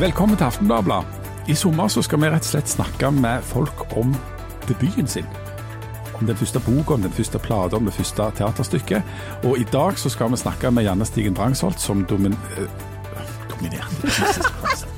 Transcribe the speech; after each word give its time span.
Velkommen 0.00 0.36
til 0.36 0.44
Aftenbladet. 0.44 1.04
I 1.48 1.54
sommer 1.54 1.88
så 1.92 2.00
skal 2.00 2.22
vi 2.22 2.28
rett 2.32 2.46
og 2.46 2.48
slett 2.54 2.70
snakke 2.72 3.10
med 3.12 3.42
folk 3.44 3.82
om 4.00 4.14
debuten 4.64 5.04
sin. 5.06 5.26
Om 6.16 6.24
den 6.24 6.38
første 6.40 6.62
boka, 6.64 6.94
om 6.94 7.02
den 7.04 7.12
første 7.12 7.38
plata, 7.38 7.76
om 7.76 7.84
det 7.84 7.92
første 7.92 8.30
teaterstykket. 8.38 9.10
Og 9.44 9.60
i 9.60 9.66
dag 9.68 9.98
så 10.00 10.08
skal 10.08 10.32
vi 10.32 10.40
snakke 10.40 10.70
med 10.72 10.88
Janne 10.88 11.04
Stigen 11.04 11.36
Drangsholt, 11.36 11.80
som 11.84 12.06
domin 12.08 12.32
øh, 12.32 12.64
dominerte 13.52 14.08
Christ. 14.16 14.88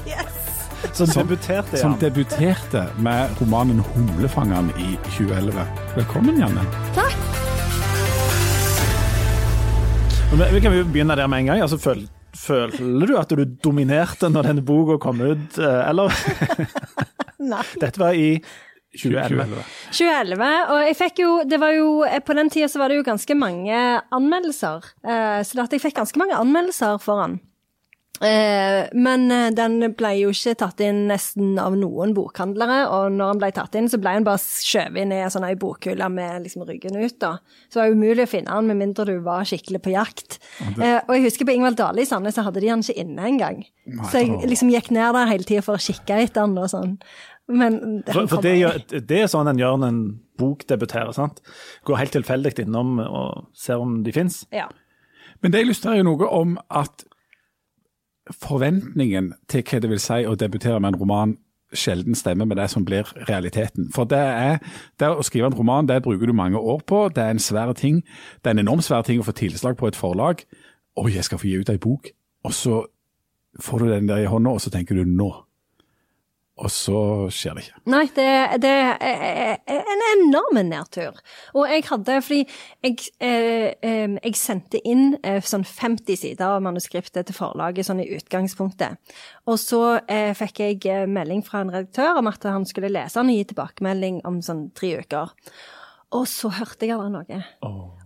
Som 0.92 1.10
debuterte, 1.16 1.78
Som 1.82 1.98
debuterte 1.98 2.86
med 2.98 3.28
romanen 3.40 3.80
'Humlefangeren' 3.80 4.70
i 4.78 4.96
2011. 5.04 5.66
Velkommen, 5.96 6.38
Janne. 6.38 6.62
Takk. 6.94 7.18
Vi 10.52 10.60
kan 10.60 10.72
jo 10.72 10.84
begynne 10.84 11.16
der 11.16 11.26
med 11.26 11.38
en 11.38 11.46
gang. 11.46 11.60
Altså, 11.60 11.78
føl, 11.78 12.08
føler 12.36 13.10
du 13.10 13.14
at 13.20 13.32
du 13.32 13.44
dominerte 13.64 14.30
når 14.32 14.50
denne 14.50 14.64
boka 14.66 14.98
kom 15.02 15.20
ut, 15.22 15.58
eh, 15.61 15.80
eller? 15.88 16.12
Nei. 17.52 17.64
Dette 17.82 18.00
var 18.00 18.16
i 18.16 18.36
2011. 18.93 19.62
2011, 19.93 20.50
og 20.72 20.82
jeg 20.84 20.98
fikk 20.98 21.22
jo, 21.22 21.30
det 21.48 21.58
var 21.62 21.72
jo, 21.76 21.88
på 22.26 22.36
den 22.36 22.52
tida 22.52 22.68
så 22.68 22.82
var 22.82 22.93
det 22.93 23.00
jo 23.00 23.07
ganske 23.07 23.36
mange 23.38 23.79
anmeldelser, 24.12 24.90
eh, 25.07 25.40
så 25.46 25.64
jeg 25.64 25.82
fikk 25.82 25.96
ganske 26.02 26.21
mange 26.21 26.36
anmeldelser 26.36 27.00
for 27.02 27.24
han. 27.24 27.40
Eh, 28.22 28.85
men 28.94 29.25
eh, 29.35 29.49
den 29.50 29.81
ble 29.99 30.12
jo 30.21 30.30
ikke 30.30 30.54
tatt 30.61 30.82
inn 30.85 31.04
nesten 31.08 31.57
av 31.58 31.75
noen 31.79 32.12
bokhandlere, 32.14 32.84
og 32.94 33.17
når 33.17 33.33
han 33.33 33.41
ble 33.42 33.50
tatt 33.56 33.75
inn, 33.78 33.91
så 33.91 33.98
ble 33.98 34.14
han 34.14 34.27
bare 34.27 34.39
skjøvet 34.39 35.11
ned 35.11 35.19
i 35.19 35.25
en 35.27 35.34
sånn 35.34 35.47
ei 35.48 35.56
bokhylle 35.58 36.06
med 36.12 36.47
liksom 36.47 36.62
ryggen 36.69 37.00
ut, 37.00 37.16
da. 37.22 37.33
Så 37.66 37.80
det 37.80 37.83
var 37.83 37.97
umulig 37.97 38.28
å 38.28 38.30
finne 38.30 38.55
han 38.55 38.70
med 38.70 38.78
mindre 38.78 39.08
du 39.11 39.16
var 39.27 39.48
skikkelig 39.48 39.83
på 39.83 39.94
jakt. 39.97 40.39
Det... 40.78 40.92
og 41.08 41.12
jeg 41.16 41.27
husker 41.27 41.48
på 41.48 41.56
Ingvald 41.56 41.80
Dale 41.80 42.05
i 42.05 42.08
Sandnes, 42.08 42.39
så 42.39 42.47
hadde 42.47 42.62
de 42.62 42.70
han 42.70 42.84
ikke 42.84 43.03
inne 43.03 43.28
engang. 43.33 43.62
Så 44.06 44.22
jeg 44.22 44.47
liksom 44.47 44.70
gikk 44.70 44.92
ned 44.94 45.16
der 45.19 45.30
hele 45.33 45.48
tida 45.48 45.64
for 45.66 45.80
å 45.80 45.83
kikke 45.83 46.22
etter 46.22 46.47
han 46.47 46.55
og 46.62 46.70
sånn. 46.70 46.96
Men 47.50 48.05
For, 48.06 48.28
for 48.30 48.44
det, 48.44 48.55
gjør, 48.61 48.78
det 49.02 49.18
er 49.18 49.30
sånn 49.30 49.50
en 49.50 49.58
gjør 49.58 49.80
når 49.83 49.91
en 49.92 50.05
bok 50.39 50.62
debuterer. 50.70 51.11
sant? 51.16 51.42
Går 51.89 51.98
helt 51.98 52.14
tilfeldig 52.14 52.55
innom 52.62 53.00
og 53.02 53.48
ser 53.58 53.83
om 53.83 53.98
de 54.06 54.14
fins. 54.14 54.44
Ja. 54.55 54.68
Men 55.42 55.55
det 55.55 55.64
illustrerer 55.64 56.00
jo 56.00 56.12
noe 56.12 56.30
om 56.30 56.55
at 56.70 57.02
forventningen 58.33 59.33
til 59.48 59.64
hva 59.69 59.80
det 59.83 59.91
vil 59.91 60.00
si 60.02 60.22
å 60.27 60.36
debutere 60.38 60.80
med 60.80 60.94
en 60.94 61.00
roman 61.00 61.34
sjelden 61.72 62.14
stemmer 62.14 62.44
med 62.44 62.58
det 62.61 62.69
som 62.70 62.84
blir 62.84 63.08
realiteten. 63.28 63.91
For 63.94 64.05
det 64.08 64.19
er, 64.19 64.58
det 65.00 65.08
å 65.08 65.24
skrive 65.24 65.48
en 65.48 65.56
roman 65.56 65.89
det 65.89 66.02
bruker 66.05 66.28
du 66.28 66.36
mange 66.36 66.58
år 66.58 66.83
på, 66.86 67.06
det 67.14 67.22
er 67.24 67.34
en 67.34 67.42
svær 67.42 67.72
ting. 67.78 68.02
Det 68.42 68.50
er 68.50 68.56
en 68.56 68.64
enormt 68.66 68.84
svær 68.84 69.06
ting 69.06 69.20
å 69.20 69.27
få 69.27 69.34
tilslag 69.36 69.78
på 69.80 69.89
et 69.89 69.98
forlag. 69.98 70.44
Oi, 71.00 71.12
jeg 71.14 71.24
skal 71.24 71.41
få 71.41 71.48
gi 71.48 71.62
ut 71.62 71.72
ei 71.72 71.80
bok. 71.80 72.12
Og 72.44 72.55
så 72.56 72.83
får 73.61 73.78
du 73.78 73.91
den 73.91 74.11
der 74.11 74.24
i 74.24 74.28
hånda, 74.28 74.52
og 74.52 74.61
så 74.61 74.72
tenker 74.72 74.98
du 74.98 75.08
nå. 75.08 75.30
Og 76.62 76.70
så 76.70 76.98
skjer 77.34 77.56
det 77.58 77.64
ikke. 77.64 77.80
Nei, 77.91 78.05
det, 78.14 78.27
det 78.62 78.70
er 78.70 79.56
en 79.66 80.05
enorm 80.12 80.60
nedtur. 80.68 81.18
Og 81.56 81.66
jeg 81.66 81.84
hadde, 81.88 82.18
fordi 82.22 82.44
jeg, 82.86 83.08
eh, 83.24 84.14
jeg 84.20 84.38
sendte 84.38 84.78
inn 84.86 85.16
eh, 85.27 85.40
sånn 85.42 85.66
50 85.66 86.20
sider 86.22 86.46
av 86.46 86.62
manuskriptet 86.62 87.27
til 87.28 87.36
forlaget 87.36 87.88
sånn 87.88 88.05
i 88.05 88.08
utgangspunktet. 88.14 89.14
Og 89.50 89.58
så 89.58 89.83
eh, 90.06 90.30
fikk 90.38 90.62
jeg 90.62 91.10
melding 91.10 91.42
fra 91.46 91.64
en 91.64 91.74
redaktør 91.74 92.22
om 92.22 92.30
at 92.30 92.46
han 92.46 92.66
skulle 92.68 92.92
lese 92.94 93.18
den 93.18 93.34
og 93.34 93.40
gi 93.40 93.48
tilbakemelding 93.50 94.22
om 94.28 94.38
sånn 94.44 94.68
tre 94.78 94.94
uker. 95.02 95.34
Og 96.12 96.27
så 96.28 96.50
hørte 96.52 96.86
jeg 96.86 96.94
aldri 96.94 97.10
noe. 97.14 97.42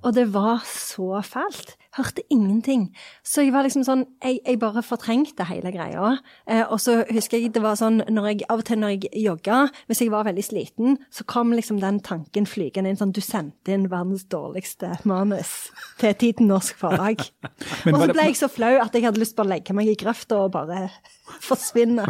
Og 0.07 0.13
det 0.15 0.29
var 0.33 0.63
så 0.71 1.21
fælt. 1.27 1.75
Hørte 1.97 2.23
ingenting. 2.31 2.89
Så 3.25 3.45
jeg 3.45 3.55
var 3.55 3.67
liksom 3.67 3.85
sånn 3.87 4.05
Jeg, 4.23 4.41
jeg 4.45 4.61
bare 4.61 4.83
fortrengte 4.85 5.47
hele 5.49 5.73
greia. 5.75 6.17
Eh, 6.47 6.65
og 6.65 6.81
så 6.83 6.99
husker 7.09 7.41
jeg 7.41 7.55
det 7.55 7.63
var 7.65 7.79
sånn 7.81 8.03
når 8.13 8.31
jeg, 8.31 8.47
Av 8.53 8.61
og 8.61 8.67
til 8.69 8.81
når 8.83 8.95
jeg 8.97 9.23
jogga, 9.25 9.61
hvis 9.89 10.03
jeg 10.05 10.13
var 10.13 10.27
veldig 10.29 10.45
sliten, 10.45 10.99
så 11.11 11.27
kom 11.29 11.55
liksom 11.57 11.81
den 11.83 12.01
tanken 12.05 12.49
flygende 12.49 12.93
inn 12.93 13.01
sånn 13.01 13.15
Du 13.17 13.23
sendte 13.25 13.75
inn 13.75 13.89
verdens 13.93 14.27
dårligste 14.33 14.97
manus 15.09 15.71
til 16.01 16.17
Tiden 16.21 16.51
Norsk 16.53 16.79
Forlag. 16.81 17.23
Og 17.93 18.01
så 18.03 18.11
ble 18.13 18.31
jeg 18.31 18.41
så 18.41 18.51
flau 18.53 18.75
at 18.83 18.95
jeg 18.95 19.07
hadde 19.07 19.23
lyst 19.23 19.37
til 19.39 19.47
å 19.47 19.51
legge 19.55 19.77
meg 19.77 19.91
i 19.91 19.99
grøfta 19.99 20.43
og 20.45 20.53
bare 20.57 20.89
forsvinne. 21.49 22.07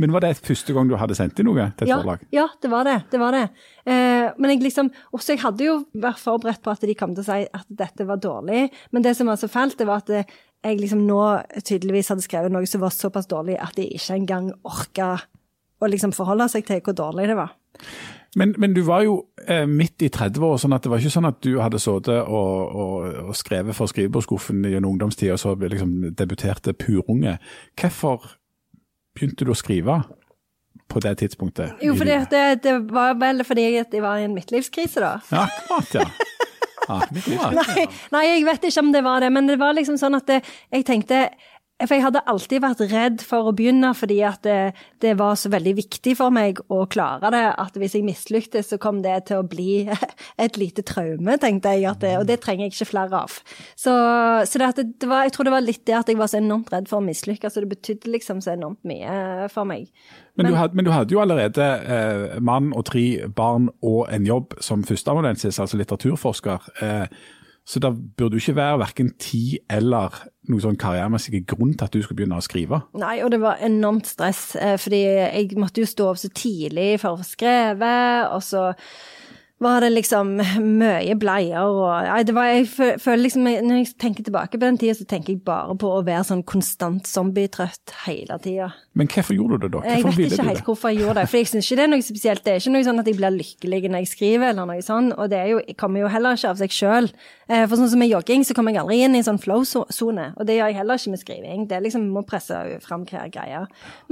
Men 0.00 0.14
var 0.14 0.24
det 0.24 0.34
første 0.40 0.74
gang 0.76 0.88
du 0.90 0.96
hadde 1.00 1.16
sendt 1.18 1.38
inn 1.42 1.48
noe 1.50 1.68
til 1.76 1.86
et 1.86 1.92
Ja, 1.92 2.00
forlag? 2.00 2.24
ja, 2.34 2.46
det 2.62 2.70
var 2.72 2.88
det. 2.88 2.96
det, 3.12 3.20
var 3.22 3.36
det. 3.36 3.44
Eh, 3.86 4.26
men 4.38 4.54
jeg 4.54 4.64
liksom, 4.66 4.90
også 5.12 5.36
jeg 5.36 5.44
hadde 5.44 5.68
jo 5.68 5.76
vært 5.94 6.22
forberedt 6.22 6.62
på 6.64 6.72
at 6.74 6.84
de 6.88 6.96
kom 6.98 7.14
til 7.16 7.24
å 7.24 7.28
si 7.30 7.46
at 7.60 7.70
dette 7.84 8.08
var 8.08 8.20
dårlig. 8.22 8.66
Men 8.92 9.06
det 9.06 9.16
som 9.18 9.30
var 9.30 9.40
så 9.40 9.48
fælt, 9.52 9.78
det 9.78 9.88
var 9.88 10.04
at 10.04 10.10
eh, 10.10 10.36
jeg 10.66 10.80
liksom 10.80 11.04
nå 11.06 11.20
tydeligvis 11.62 12.10
hadde 12.10 12.24
skrevet 12.24 12.52
noe 12.54 12.66
som 12.66 12.82
var 12.82 12.94
såpass 12.94 13.28
dårlig 13.30 13.58
at 13.62 13.76
de 13.78 13.86
ikke 13.94 14.16
engang 14.18 14.50
orka 14.66 15.14
å 15.78 15.88
liksom 15.92 16.14
forholde 16.16 16.48
seg 16.50 16.64
til 16.66 16.80
hvor 16.82 16.96
dårlig 16.96 17.28
det 17.30 17.36
var. 17.38 17.52
Men, 18.36 18.52
men 18.60 18.74
du 18.76 18.82
var 18.84 19.00
jo 19.04 19.14
eh, 19.48 19.64
midt 19.68 20.02
i 20.04 20.10
30-år, 20.12 20.58
sånn 20.60 20.74
at 20.76 20.84
det 20.84 20.90
var 20.92 21.00
ikke 21.00 21.12
sånn 21.14 21.28
at 21.28 21.38
du 21.44 21.54
hadde 21.62 21.78
sittet 21.80 22.26
og, 22.28 22.74
og, 22.76 23.06
og 23.30 23.36
skrevet 23.38 23.76
for 23.76 23.88
skrivebordsskuffen 23.88 24.64
gjennom 24.68 24.92
ungdomstida, 24.92 25.36
og 25.36 25.40
så 25.40 25.54
liksom 25.56 25.94
debuterte 26.18 26.74
purunge. 26.76 27.38
Hvorfor 27.80 28.26
begynte 29.16 29.46
du 29.46 29.52
å 29.52 29.58
skrive 29.58 30.00
på 30.86 31.02
det 31.02 31.16
tidspunktet? 31.22 31.82
Jo, 31.84 31.96
for 31.98 32.08
det, 32.08 32.44
det, 32.64 32.76
var 32.92 33.16
vel 33.20 33.44
fordi 33.46 33.66
jeg 33.74 34.02
var 34.04 34.20
i 34.20 34.28
en 34.28 34.36
midtlivskrise, 34.36 35.02
da. 35.02 35.16
Ja, 35.32 35.46
akkurat, 35.48 35.94
ja. 35.98 36.06
Akkurat. 36.86 37.56
Nei, 37.58 37.86
nei, 38.14 38.24
jeg 38.28 38.44
vet 38.46 38.68
ikke 38.68 38.82
om 38.84 38.92
det 38.94 39.02
var 39.02 39.24
det, 39.24 39.32
men 39.34 39.48
det 39.48 39.56
var 39.58 39.74
liksom 39.74 39.96
sånn 39.98 40.14
at 40.20 40.28
det, 40.30 40.36
jeg 40.70 40.86
tenkte 40.86 41.24
For 41.76 41.92
jeg 41.92 42.06
hadde 42.06 42.22
alltid 42.24 42.62
vært 42.64 42.80
redd 42.88 43.22
for 43.26 43.50
å 43.50 43.52
begynne, 43.56 43.90
fordi 43.92 44.22
at 44.24 44.40
det, 44.46 44.72
det 45.04 45.12
var 45.20 45.34
så 45.36 45.50
veldig 45.52 45.74
viktig 45.76 46.14
for 46.16 46.32
meg 46.32 46.62
å 46.72 46.86
klare 46.88 47.28
det. 47.34 47.42
At 47.60 47.76
hvis 47.76 47.98
jeg 47.98 48.06
mislyktes, 48.06 48.70
så 48.72 48.78
kom 48.80 49.02
det 49.04 49.18
til 49.28 49.42
å 49.42 49.44
bli 49.44 49.84
et 50.44 50.56
lite 50.56 50.86
traume, 50.88 51.36
tenkte 51.42 51.74
jeg. 51.76 51.92
Det, 52.00 52.14
og 52.16 52.24
det 52.30 52.38
trenger 52.40 52.64
jeg 52.64 52.72
ikke 52.72 52.88
flere 52.94 53.20
av. 53.26 53.36
Så, 53.76 53.92
så 54.48 54.62
det, 54.62 54.86
var, 55.04 55.26
jeg 55.28 55.36
tror 55.36 55.50
det 55.50 55.52
var 55.52 55.66
litt 55.66 55.84
det 55.84 55.98
at 56.00 56.08
jeg 56.08 56.16
var 56.16 56.32
så 56.32 56.40
enormt 56.40 56.72
redd 56.72 56.88
for 56.88 57.02
å 57.02 57.06
mislykkes, 57.06 57.50
altså 57.50 57.66
det 57.66 57.74
betydde 57.74 58.14
liksom 58.14 58.40
så 58.44 58.54
enormt 58.56 58.80
mye 58.88 59.50
for 59.52 59.68
meg. 59.68 59.90
Men, 60.36 60.48
du 60.48 60.56
hadde, 60.56 60.76
men 60.76 60.84
du 60.84 60.92
hadde 60.92 61.12
jo 61.12 61.20
allerede 61.20 61.64
eh, 61.64 62.40
mann 62.44 62.72
og 62.76 62.86
tre 62.88 63.04
barn 63.36 63.70
og 63.84 64.06
en 64.12 64.26
jobb 64.28 64.56
som 64.64 64.84
førsteamanuensis, 64.84 65.60
altså 65.60 65.80
litteraturforsker. 65.80 66.72
Eh, 66.84 67.06
så 67.66 67.82
det 67.82 67.90
burde 68.16 68.38
jo 68.38 68.44
ikke 68.44 68.60
være 68.60 68.78
verken 68.78 69.08
tid 69.18 69.56
eller 69.74 70.14
noen 70.46 70.62
sånn 70.62 70.78
karrieremessig 70.78 71.42
grunn 71.50 71.74
til 71.74 71.88
at 71.88 71.96
du 71.96 71.98
skulle 72.04 72.20
begynne 72.20 72.38
å 72.38 72.44
skrive. 72.44 72.78
Nei, 72.94 73.16
og 73.26 73.32
det 73.34 73.40
var 73.42 73.58
enormt 73.66 74.06
stress, 74.06 74.54
eh, 74.54 74.76
fordi 74.78 75.02
jeg 75.02 75.58
måtte 75.58 75.82
jo 75.82 75.90
stå 75.90 76.10
opp 76.12 76.20
så 76.22 76.30
tidlig 76.30 77.00
for 77.02 77.16
å 77.16 77.20
få 77.20 77.26
skrevet, 77.26 78.30
og 78.30 78.44
så 78.46 78.68
var 79.58 79.80
det 79.80 79.88
liksom 79.94 80.34
mye 80.80 81.14
bleier 81.16 81.64
og 81.64 81.84
Nei, 82.06 82.20
det 82.28 82.34
var 82.36 82.50
Jeg 82.50 82.66
føler 83.00 83.22
liksom 83.22 83.46
Når 83.46 83.78
jeg 83.78 83.92
tenker 84.02 84.26
tilbake 84.26 84.58
på 84.58 84.64
den 84.64 84.78
tida, 84.80 84.94
så 84.98 85.06
tenker 85.08 85.32
jeg 85.32 85.44
bare 85.46 85.76
på 85.80 85.90
å 85.96 86.02
være 86.04 86.26
sånn 86.28 86.42
konstant 86.46 87.08
zombietrøtt 87.08 87.94
hele 88.04 88.36
tida. 88.42 88.68
Men 88.96 89.08
hvorfor 89.12 89.36
gjorde 89.36 89.58
du 89.58 89.66
det 89.66 89.72
da? 89.76 89.82
Jeg 89.88 90.04
vet 90.04 90.20
ikke 90.32 90.48
helt 90.50 90.68
hvorfor 90.68 90.92
jeg 90.92 91.02
gjorde 91.02 91.20
det, 91.20 91.30
for 91.30 91.40
jeg 91.40 91.48
syns 91.50 91.68
ikke 91.68 91.78
det 91.78 91.84
er 91.86 91.92
noe 91.92 92.04
spesielt. 92.04 92.44
Det 92.44 92.52
er 92.52 92.60
ikke 92.60 92.74
noe 92.74 92.86
sånn 92.86 93.00
at 93.02 93.08
jeg 93.10 93.18
blir 93.18 93.34
lykkelig 93.36 93.80
når 93.92 94.04
jeg 94.04 94.10
skriver, 94.12 94.46
eller 94.50 94.68
noe 94.70 94.84
sånt, 94.84 95.16
og 95.16 95.32
det 95.32 95.40
er 95.40 95.50
jo, 95.52 95.62
kommer 95.80 96.04
jo 96.04 96.12
heller 96.12 96.38
ikke 96.38 96.52
av 96.52 96.60
seg 96.60 96.76
sjøl. 96.76 97.10
For 97.46 97.76
sånn 97.78 97.90
som 97.92 98.00
med 98.02 98.10
jogging, 98.10 98.44
så 98.46 98.56
kommer 98.56 98.74
jeg 98.74 98.82
aldri 98.82 98.98
inn 99.04 99.16
i 99.16 99.20
en 99.20 99.26
sånn 99.28 99.40
flow-sone, 99.42 100.30
og 100.34 100.48
det 100.48 100.56
gjør 100.56 100.72
jeg 100.72 100.78
heller 100.80 101.00
ikke 101.00 101.12
med 101.12 101.22
skriving. 101.22 101.66
Det 101.68 101.76
er 101.76 101.84
liksom 101.84 102.08
må 102.12 102.24
presse 102.26 102.62
fram 102.84 103.04
hver 103.08 103.28
greie. 103.32 103.62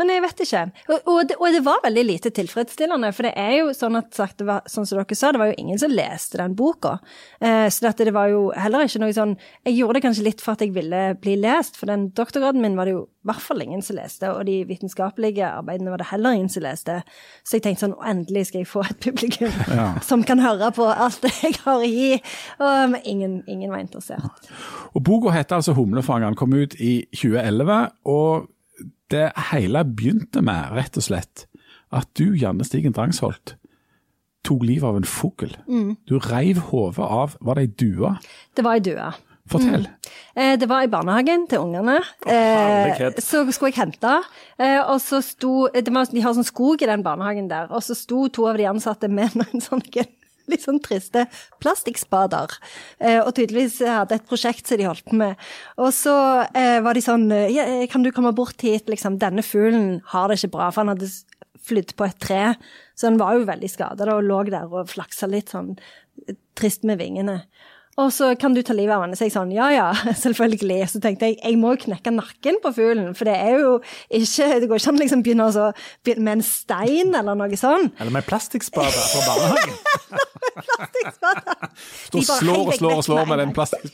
Men 0.01 0.13
jeg 0.13 0.25
vet 0.25 0.45
ikke. 0.47 0.65
Og, 0.89 0.99
og, 1.01 1.21
det, 1.31 1.41
og 1.41 1.57
det 1.57 1.65
var 1.67 1.83
veldig 1.87 2.05
lite 2.13 2.35
tilfredsstillende, 2.37 3.13
for 3.17 3.29
det 3.29 3.35
er 3.41 3.57
jo 3.63 3.73
sånn 3.77 3.99
at 3.99 4.13
sagt, 4.15 4.39
det 4.43 4.49
var, 4.53 4.69
sånn 4.71 4.87
som 4.87 5.01
dere 5.01 5.19
sa, 5.19 5.34
det 5.35 5.41
var 5.43 5.51
jo 5.51 5.57
ingen 5.61 5.79
som 5.81 5.93
leste 5.93 6.39
den 6.41 6.55
boka. 6.59 6.99
Eh, 7.41 7.67
så 7.73 7.89
dette, 7.89 8.07
det 8.09 8.15
var 8.15 8.31
jo 8.33 8.47
heller 8.57 8.87
ikke 8.87 9.01
noe 9.03 9.15
sånn 9.17 9.35
Jeg 9.67 9.77
gjorde 9.79 9.99
det 9.99 10.05
kanskje 10.07 10.27
litt 10.27 10.45
for 10.45 10.55
at 10.55 10.63
jeg 10.65 10.75
ville 10.75 11.03
bli 11.21 11.35
lest, 11.41 11.77
for 11.81 11.91
den 11.91 12.09
doktorgraden 12.17 12.63
min 12.63 12.77
var 12.79 12.89
det 12.89 12.95
jo 12.97 13.05
i 13.25 13.29
hvert 13.31 13.41
fall 13.41 13.63
ingen 13.65 13.81
som 13.81 13.97
leste, 13.97 14.29
og 14.29 14.45
de 14.45 14.59
vitenskapelige 14.69 15.47
arbeidene 15.49 15.89
var 15.95 16.03
det 16.03 16.11
heller 16.11 16.37
ingen 16.37 16.51
som 16.53 16.61
leste. 16.67 16.99
Så 17.41 17.57
jeg 17.57 17.65
tenkte 17.65 17.87
sånn, 17.87 17.95
endelig 18.05 18.47
skal 18.51 18.61
jeg 18.61 18.69
få 18.69 18.83
et 18.85 18.99
publikum 19.01 19.53
Ja. 19.79 19.95
som 20.05 20.25
kan 20.29 20.43
høre 20.45 20.69
på 20.77 20.85
alt 20.93 21.23
det 21.25 21.33
jeg 21.41 21.57
har 21.65 21.81
å 21.81 21.89
gi. 21.89 22.19
Og, 22.59 22.91
men 22.93 23.01
ingen, 23.09 23.39
ingen 23.49 23.73
var 23.73 23.81
interessert. 23.81 24.51
Og 24.93 25.01
Boka 25.09 25.33
heter 25.33 25.57
altså 25.57 25.73
'Humlefangeren', 25.73 26.37
kom 26.37 26.53
ut 26.53 26.77
i 26.77 27.07
2011. 27.17 27.89
Og 28.05 28.51
det 29.11 29.31
hele 29.51 29.85
begynte 29.85 30.43
med, 30.45 30.73
rett 30.77 30.97
og 31.01 31.07
slett, 31.09 31.47
at 31.95 32.09
du, 32.19 32.35
Janne 32.37 32.65
Stigen 32.67 32.93
Drangsholt, 32.93 33.57
tok 34.45 34.65
livet 34.67 34.89
av 34.89 34.99
en 35.01 35.09
fugl. 35.09 35.55
Mm. 35.69 35.95
Du 36.09 36.19
reiv 36.19 36.61
hodet 36.71 37.05
av 37.05 37.39
Var 37.41 37.59
det 37.59 37.65
ei 37.65 37.73
due? 37.85 38.17
Det 38.55 38.65
var 38.67 38.79
ei 38.79 38.85
due. 38.85 39.13
Fortell. 39.51 39.85
Eh, 40.35 40.55
det 40.57 40.69
var 40.71 40.87
i 40.87 40.89
barnehagen 40.89 41.45
til 41.51 41.61
ungene. 41.61 41.99
Eh, 42.27 42.97
så 43.21 43.43
skulle 43.53 43.75
jeg 43.75 43.83
hente, 43.83 44.15
eh, 44.57 44.81
og 44.81 44.97
så 45.05 45.21
sto 45.21 45.69
det 45.69 45.93
var, 45.93 46.09
De 46.09 46.23
har 46.25 46.33
sånn 46.33 46.49
skog 46.49 46.83
i 46.83 46.89
den 46.89 47.05
barnehagen 47.05 47.51
der, 47.51 47.69
og 47.71 47.85
så 47.85 47.97
sto 47.97 48.29
to 48.33 48.49
av 48.49 48.57
de 48.57 48.71
ansatte 48.71 49.09
med 49.09 49.35
noen 49.41 49.61
sånne 49.61 50.07
litt 50.49 50.65
sånn 50.65 50.81
triste 50.85 51.27
plastikkspader. 51.61 52.57
Eh, 53.01 53.21
og 53.21 53.35
tydeligvis 53.37 53.79
hadde 53.85 54.19
et 54.19 54.27
prosjekt 54.29 54.69
som 54.69 54.81
de 54.81 54.89
holdt 54.89 55.05
på 55.09 55.17
med. 55.17 55.37
Og 55.81 55.93
så 55.97 56.17
eh, 56.53 56.81
var 56.85 56.97
de 56.97 57.05
sånn 57.05 57.31
ja, 57.49 57.65
Kan 57.93 58.05
du 58.05 58.13
komme 58.13 58.33
bort 58.37 58.61
hit, 58.61 58.89
liksom. 58.93 59.21
Denne 59.21 59.45
fuglen 59.45 60.03
har 60.13 60.29
det 60.29 60.41
ikke 60.41 60.57
bra, 60.57 60.69
for 60.73 60.85
han 60.85 60.93
hadde 60.93 61.09
flydd 61.65 61.95
på 61.99 62.09
et 62.09 62.19
tre. 62.23 62.43
Så 62.95 63.11
han 63.11 63.21
var 63.21 63.37
jo 63.37 63.49
veldig 63.49 63.71
skada 63.71 64.09
og 64.15 64.27
lå 64.27 64.43
der 64.51 64.69
og 64.71 64.91
flaksa 64.93 65.29
litt 65.31 65.55
sånn 65.55 65.75
trist 66.59 66.85
med 66.87 67.01
vingene. 67.01 67.43
Og 67.95 68.11
så 68.11 68.33
kan 68.39 68.55
du 68.57 68.59
ta 68.67 68.75
livet 68.75 68.97
av 68.97 69.05
han. 69.05 69.15
Så 69.15 69.29
jeg 69.29 69.35
sånn, 69.37 69.53
ja 69.55 69.69
ja, 69.71 69.87
selvfølgelig. 70.25 70.81
Så 70.91 71.01
tenkte 71.03 71.31
jeg 71.31 71.39
jeg 71.39 71.59
må 71.61 71.75
jo 71.75 71.85
knekke 71.87 72.15
nakken 72.15 72.59
på 72.63 72.73
fuglen, 72.75 73.13
for 73.19 73.31
det 73.31 73.37
er 73.39 73.63
jo 73.63 73.77
ikke 74.11 74.49
Det 74.61 74.69
går 74.71 74.81
ikke 74.81 74.91
an 74.91 74.99
å 74.99 75.05
liksom 75.05 75.23
begynne 75.27 75.47
å 75.47 75.67
med 76.17 76.33
en 76.37 76.45
stein 76.47 77.15
eller 77.15 77.39
noe 77.39 77.61
sånn. 77.61 77.93
Eller 78.01 78.15
med 78.19 78.27
plastikkspade 78.27 78.91
fra 78.95 79.21
barnehagen. 79.29 79.79
Plastikkspader. 80.65 81.57
Står 82.07 82.21
og 82.21 82.27
slår 82.29 82.61
og 82.65 82.77
slår 82.79 83.01
og 83.01 83.09
slår 83.09 83.31
med 83.31 83.43
den 83.43 83.55
plastikk... 83.57 83.91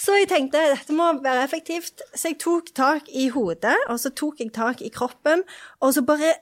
Så 0.00 0.08
jeg 0.22 0.30
tenkte 0.30 0.60
dette 0.72 0.94
må 0.96 1.10
være 1.24 1.44
effektivt, 1.46 2.02
så 2.14 2.30
jeg 2.30 2.38
tok 2.42 2.70
tak 2.76 3.10
i 3.16 3.28
hodet, 3.32 3.76
og 3.88 3.98
så 4.02 4.12
tok 4.16 4.40
jeg 4.42 4.52
tak 4.56 4.82
i 4.84 4.92
kroppen, 4.92 5.44
og 5.80 5.94
så 5.96 6.04
bare 6.06 6.34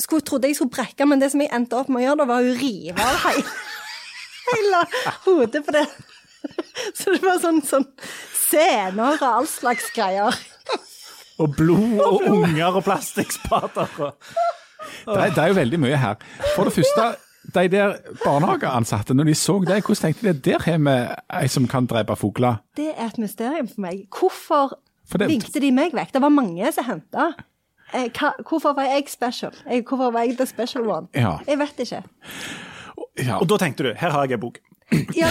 skulle, 0.00 0.24
trodde 0.24 0.48
jeg 0.48 0.56
skulle 0.58 0.72
brekke, 0.72 1.06
men 1.08 1.20
det 1.20 1.32
som 1.32 1.42
jeg 1.42 1.52
endte 1.54 1.78
opp 1.78 1.90
med 1.92 2.02
å 2.02 2.06
gjøre, 2.06 2.20
da 2.22 2.28
var 2.30 2.46
å 2.46 2.56
rive 2.60 3.06
av 3.06 3.18
hele, 3.26 3.56
hele 4.52 4.82
hodet 5.26 5.64
på 5.66 5.76
det. 5.76 5.86
Så 6.98 7.12
det 7.14 7.20
var 7.22 7.36
sånn, 7.38 7.60
sånn 7.62 7.84
scener 8.34 9.14
og 9.14 9.22
all 9.22 9.46
slags 9.46 9.92
greier. 9.94 10.34
Og 11.38 11.52
blod 11.54 12.00
og 12.02 12.24
unger 12.26 12.80
og 12.80 12.82
plastikkspader. 12.86 13.92
Det 15.06 15.14
er, 15.14 15.30
det 15.30 15.38
er 15.38 15.52
jo 15.52 15.58
veldig 15.60 15.78
mye 15.84 16.00
her. 16.02 16.18
For 16.56 16.66
det 16.66 16.74
første, 16.80 17.06
de 17.54 17.68
der 17.68 17.96
barnehageansatte, 18.24 19.14
når 19.14 19.24
de 19.24 19.34
så 19.34 19.58
det, 19.66 19.80
hvordan 19.84 20.00
tenkte 20.14 20.32
de 20.32 20.50
der 20.50 20.58
har 20.62 20.78
vi 20.78 20.96
ei 21.42 21.48
som 21.48 21.66
kan 21.68 21.86
drepe 21.86 22.16
fugler? 22.16 22.60
Det 22.76 22.92
er 22.96 23.06
et 23.06 23.18
mysterium 23.18 23.68
for 23.68 23.80
meg. 23.80 24.04
Hvorfor 24.10 24.76
For 25.10 25.18
det- 25.18 25.28
vinkte 25.28 25.60
de 25.60 25.70
meg 25.72 25.92
vekk? 25.92 26.12
Det 26.12 26.22
var 26.22 26.28
mange 26.30 26.72
som 26.72 26.84
henta. 26.84 27.32
Eh, 27.94 28.08
hvorfor 28.48 28.72
var 28.74 28.82
jeg 28.88 29.04
special? 29.08 29.52
Hvorfor 29.88 30.10
var 30.12 30.20
jeg 30.22 30.36
the 30.38 30.46
special 30.46 30.86
one? 30.88 31.08
Ja. 31.14 31.38
Jeg 31.46 31.58
vet 31.58 31.78
ikke. 31.78 32.02
Ja. 33.18 33.36
Og 33.38 33.48
da 33.48 33.56
tenkte 33.60 33.82
du 33.84 33.92
her 33.98 34.10
har 34.10 34.22
jeg 34.24 34.32
ei 34.32 34.36
bok. 34.40 34.58
Ja, 35.18 35.30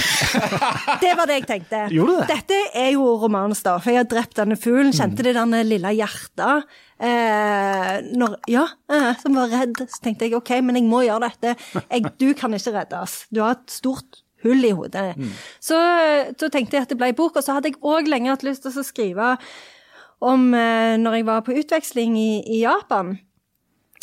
det 1.01 1.11
var 1.17 1.29
det 1.29 1.41
jeg 1.41 1.47
tenkte. 1.49 1.83
Gjorde 1.93 2.15
du 2.15 2.21
det? 2.21 2.27
Dette 2.35 2.59
er 2.81 2.89
jo 2.95 3.05
romanens 3.21 3.63
da, 3.65 3.77
for 3.81 3.93
Jeg 3.93 4.03
har 4.03 4.09
drept 4.11 4.39
denne 4.39 4.57
fuglen. 4.59 4.93
Kjente 4.95 5.25
det 5.25 5.35
denne 5.37 5.61
lille 5.67 5.93
hjertet. 5.97 6.67
Eh, 7.01 7.93
når, 8.17 8.35
ja, 8.51 8.65
eh, 8.91 9.11
som 9.21 9.37
var 9.37 9.53
redd. 9.53 9.83
Så 9.87 10.01
tenkte 10.03 10.27
jeg 10.27 10.37
OK, 10.37 10.53
men 10.65 10.79
jeg 10.79 10.89
må 10.89 11.03
gjøre 11.07 11.29
dette. 11.29 11.55
Jeg, 11.83 12.13
du 12.21 12.29
kan 12.37 12.53
ikke 12.57 12.75
reddes. 12.77 13.23
Du 13.33 13.41
har 13.45 13.57
et 13.57 13.73
stort 13.73 14.21
hull 14.45 14.65
i 14.65 14.73
hodet. 14.75 15.11
Så 15.61 15.77
så, 16.37 16.49
tenkte 16.49 16.77
jeg 16.77 16.87
at 16.87 16.93
det 16.93 16.99
ble 16.99 17.11
bok, 17.17 17.37
og 17.37 17.45
så 17.45 17.57
hadde 17.57 17.71
jeg 17.71 17.81
òg 17.81 18.09
lenge 18.09 18.31
hatt 18.33 18.45
lyst 18.45 18.65
til 18.65 18.73
å 18.73 18.85
skrive 18.85 19.35
om 20.21 20.51
eh, 20.53 20.97
når 21.01 21.19
jeg 21.19 21.27
var 21.29 21.43
på 21.45 21.55
utveksling 21.57 22.17
i, 22.19 22.31
i 22.45 22.61
Japan. 22.63 23.15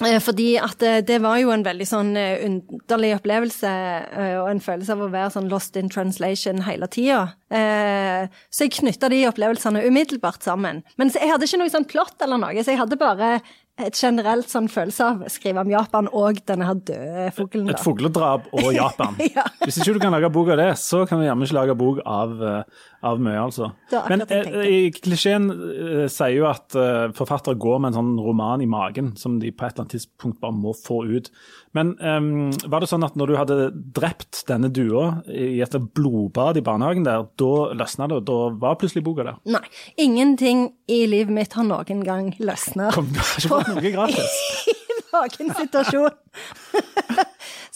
Eh, 0.07 0.19
Fordi 0.23 0.49
at 0.63 0.77
det, 0.79 0.93
det 1.09 1.17
var 1.25 1.39
jo 1.43 1.51
en 1.51 1.65
veldig 1.67 1.87
sånn 1.91 2.13
eh, 2.17 2.45
underlig 2.47 3.15
opplevelse, 3.17 3.71
eh, 4.15 4.35
og 4.43 4.51
en 4.53 4.61
følelse 4.63 4.95
av 4.95 5.03
å 5.07 5.11
være 5.11 5.33
sånn 5.35 5.49
lost 5.51 5.77
in 5.81 5.89
translation 5.91 6.63
hele 6.69 6.87
tida. 6.93 7.25
Eh, 7.51 8.29
Så 8.51 8.67
jeg 8.69 8.77
knytta 8.79 9.11
de 9.11 9.25
opplevelsene 9.31 9.83
umiddelbart 9.89 10.43
sammen. 10.47 10.85
Men 10.99 11.11
jeg 11.15 11.31
hadde 11.33 11.49
ikke 11.49 11.63
noe 11.65 11.73
sånn 11.75 11.89
plott 11.91 12.23
eller 12.23 12.39
noe, 12.39 12.63
så 12.63 12.71
jeg 12.75 12.79
hadde 12.83 13.01
bare 13.01 13.41
et 13.79 13.95
generelt 13.95 14.49
sånn 14.51 14.67
følelse 14.67 15.05
av 15.07 15.21
å 15.23 15.29
skrive 15.31 15.63
om 15.63 15.69
Japan 15.71 16.09
og 16.11 16.41
denne 16.51 16.67
her 16.67 16.75
døde 16.83 17.29
fuglen. 17.37 17.69
Et 17.71 17.79
fugledrap 17.79 18.49
og 18.59 18.73
Japan. 18.81 19.15
Ja. 19.23 19.45
Hvis 19.63 19.79
ikke 19.79 19.95
du 19.95 20.01
kan 20.03 20.15
lage 20.17 20.31
bok 20.35 20.51
av 20.51 20.59
det, 20.59 20.73
så 20.83 21.05
kan 21.07 21.21
du 21.23 21.27
gjerne 21.29 21.47
ikke 21.47 21.59
lage 21.61 21.77
bok 21.79 22.01
av, 22.03 22.33
eh, 22.43 22.89
av 23.07 23.21
mye, 23.23 23.39
altså. 23.39 23.71
Men 24.11 24.25
eh, 24.27 24.89
klisjeen 24.95 25.49
eh, 25.53 26.07
sier 26.11 26.35
jo 26.35 26.49
at 26.51 26.75
eh, 26.79 27.11
forfattere 27.15 27.59
går 27.61 27.83
med 27.83 27.93
en 27.93 27.99
sånn 28.01 28.17
roman 28.25 28.65
i 28.65 28.69
magen 28.71 29.13
som 29.21 29.37
de 29.39 29.53
på 29.53 29.67
et 29.67 29.75
eller 29.77 29.85
annet 29.85 29.95
tidspunkt 29.95 30.41
bare 30.43 30.57
må 30.57 30.75
få 30.75 31.05
ut. 31.07 31.31
Men 31.79 31.95
eh, 32.03 32.19
var 32.67 32.83
det 32.83 32.91
sånn 32.91 33.07
at 33.07 33.19
når 33.19 33.31
du 33.31 33.37
hadde 33.39 33.59
drept 33.99 34.43
denne 34.51 34.73
dua 34.75 35.21
i 35.31 35.61
et 35.63 35.79
blodbad 35.95 36.59
i 36.59 36.65
barnehagen 36.67 37.07
der, 37.07 37.29
da 37.39 37.53
løsna 37.79 38.11
det, 38.11 38.19
og 38.23 38.27
da 38.29 38.41
var 38.67 38.81
plutselig 38.81 39.07
boka 39.07 39.29
der? 39.29 39.39
Nei. 39.47 39.63
Ingenting 40.01 40.67
i 40.91 41.05
livet 41.11 41.35
mitt 41.35 41.55
har 41.59 41.67
noen 41.69 42.03
gang 42.07 42.33
løsna. 42.43 42.91
Kom, 42.97 43.13
du 43.15 43.23
har 43.23 43.39
ikke 43.39 43.55
fått 43.55 43.73
noe 43.77 43.95
gratis? 43.95 44.43
i 45.09 45.47
noen 45.47 45.55
situasjon. 45.63 46.11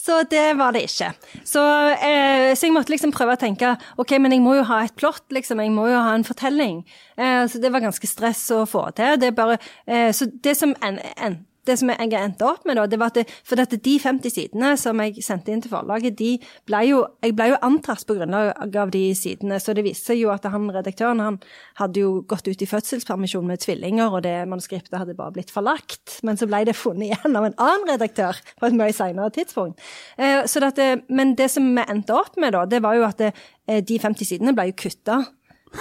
så 0.03 0.19
det 0.27 0.57
var 0.59 0.75
det 0.75 0.83
ikke. 0.89 1.13
Så, 1.47 1.61
eh, 1.95 2.51
så 2.55 2.67
jeg 2.67 2.75
måtte 2.75 2.91
liksom 2.91 3.13
prøve 3.15 3.37
å 3.37 3.39
tenke 3.39 3.69
ok, 4.01 4.17
men 4.19 4.35
jeg 4.35 4.43
må 4.43 4.57
jo 4.57 4.65
ha 4.67 4.81
et 4.83 4.95
plott, 4.99 5.23
liksom. 5.31 5.61
Jeg 5.63 5.71
må 5.71 5.87
jo 5.87 6.01
ha 6.03 6.11
en 6.17 6.27
fortelling. 6.27 6.81
Eh, 7.15 7.45
så 7.47 7.61
det 7.63 7.71
var 7.71 7.85
ganske 7.85 8.09
stress 8.09 8.43
å 8.51 8.65
få 8.67 8.89
til. 8.97 9.15
Det 9.21 9.31
bare, 9.37 9.57
eh, 9.87 10.11
så 10.11 10.27
det 10.27 10.57
som 10.59 10.75
endte 10.83 11.13
en, 11.15 11.39
det 11.67 11.77
som 11.79 11.91
jeg 11.91 12.11
endte 12.19 12.47
opp 12.47 12.65
med, 12.67 12.77
da, 12.77 12.85
det 12.89 12.99
var 12.99 13.13
at 13.13 13.19
det, 13.21 13.25
for 13.47 13.59
dette, 13.59 13.79
de 13.83 13.95
50 14.01 14.33
sidene 14.33 14.73
som 14.79 14.99
jeg 15.03 15.23
sendte 15.23 15.53
inn 15.53 15.63
til 15.63 15.71
forlaget, 15.71 16.17
de 16.19 16.35
ble 16.67 16.81
jo, 16.89 17.03
jeg 17.23 17.35
ble 17.37 17.49
jo 17.53 17.59
antatt 17.65 18.03
på 18.07 18.17
grunnlag 18.17 18.77
av 18.79 18.91
de 18.93 19.03
sidene. 19.17 19.59
Så 19.63 19.75
det 19.77 19.85
viste 19.87 20.11
seg 20.11 20.23
jo 20.23 20.33
at 20.33 20.45
han 20.51 20.67
redaktøren 20.73 21.23
han 21.23 21.39
hadde 21.79 22.03
jo 22.03 22.13
gått 22.29 22.49
ut 22.49 22.63
i 22.63 22.69
fødselspermisjon 22.69 23.47
med 23.47 23.63
tvillinger, 23.63 24.11
og 24.11 24.25
det 24.27 24.35
manuskriptet 24.49 24.99
hadde 24.99 25.17
bare 25.17 25.35
blitt 25.37 25.53
forlagt. 25.53 26.19
Men 26.27 26.39
så 26.39 26.49
ble 26.49 26.63
det 26.67 26.77
funnet 26.77 27.11
igjen 27.11 27.39
av 27.39 27.47
en 27.47 27.57
annen 27.57 27.93
redaktør 27.93 28.39
på 28.59 28.69
et 28.69 28.77
mye 28.77 28.95
senere 28.95 29.31
tidspunkt. 29.35 29.79
Eh, 30.17 30.43
så 30.49 30.63
dette, 30.63 30.89
men 31.09 31.35
det 31.39 31.49
som 31.53 31.67
vi 31.73 31.87
endte 31.87 32.17
opp 32.17 32.35
med, 32.41 32.55
da, 32.57 32.65
det 32.69 32.83
var 32.83 32.99
jo 32.99 33.07
at 33.07 33.21
det, 33.21 33.33
eh, 33.67 33.83
de 33.83 33.99
50 34.01 34.33
sidene 34.33 34.55
ble 34.57 34.69
jo 34.71 34.79
kutta. 34.85 35.23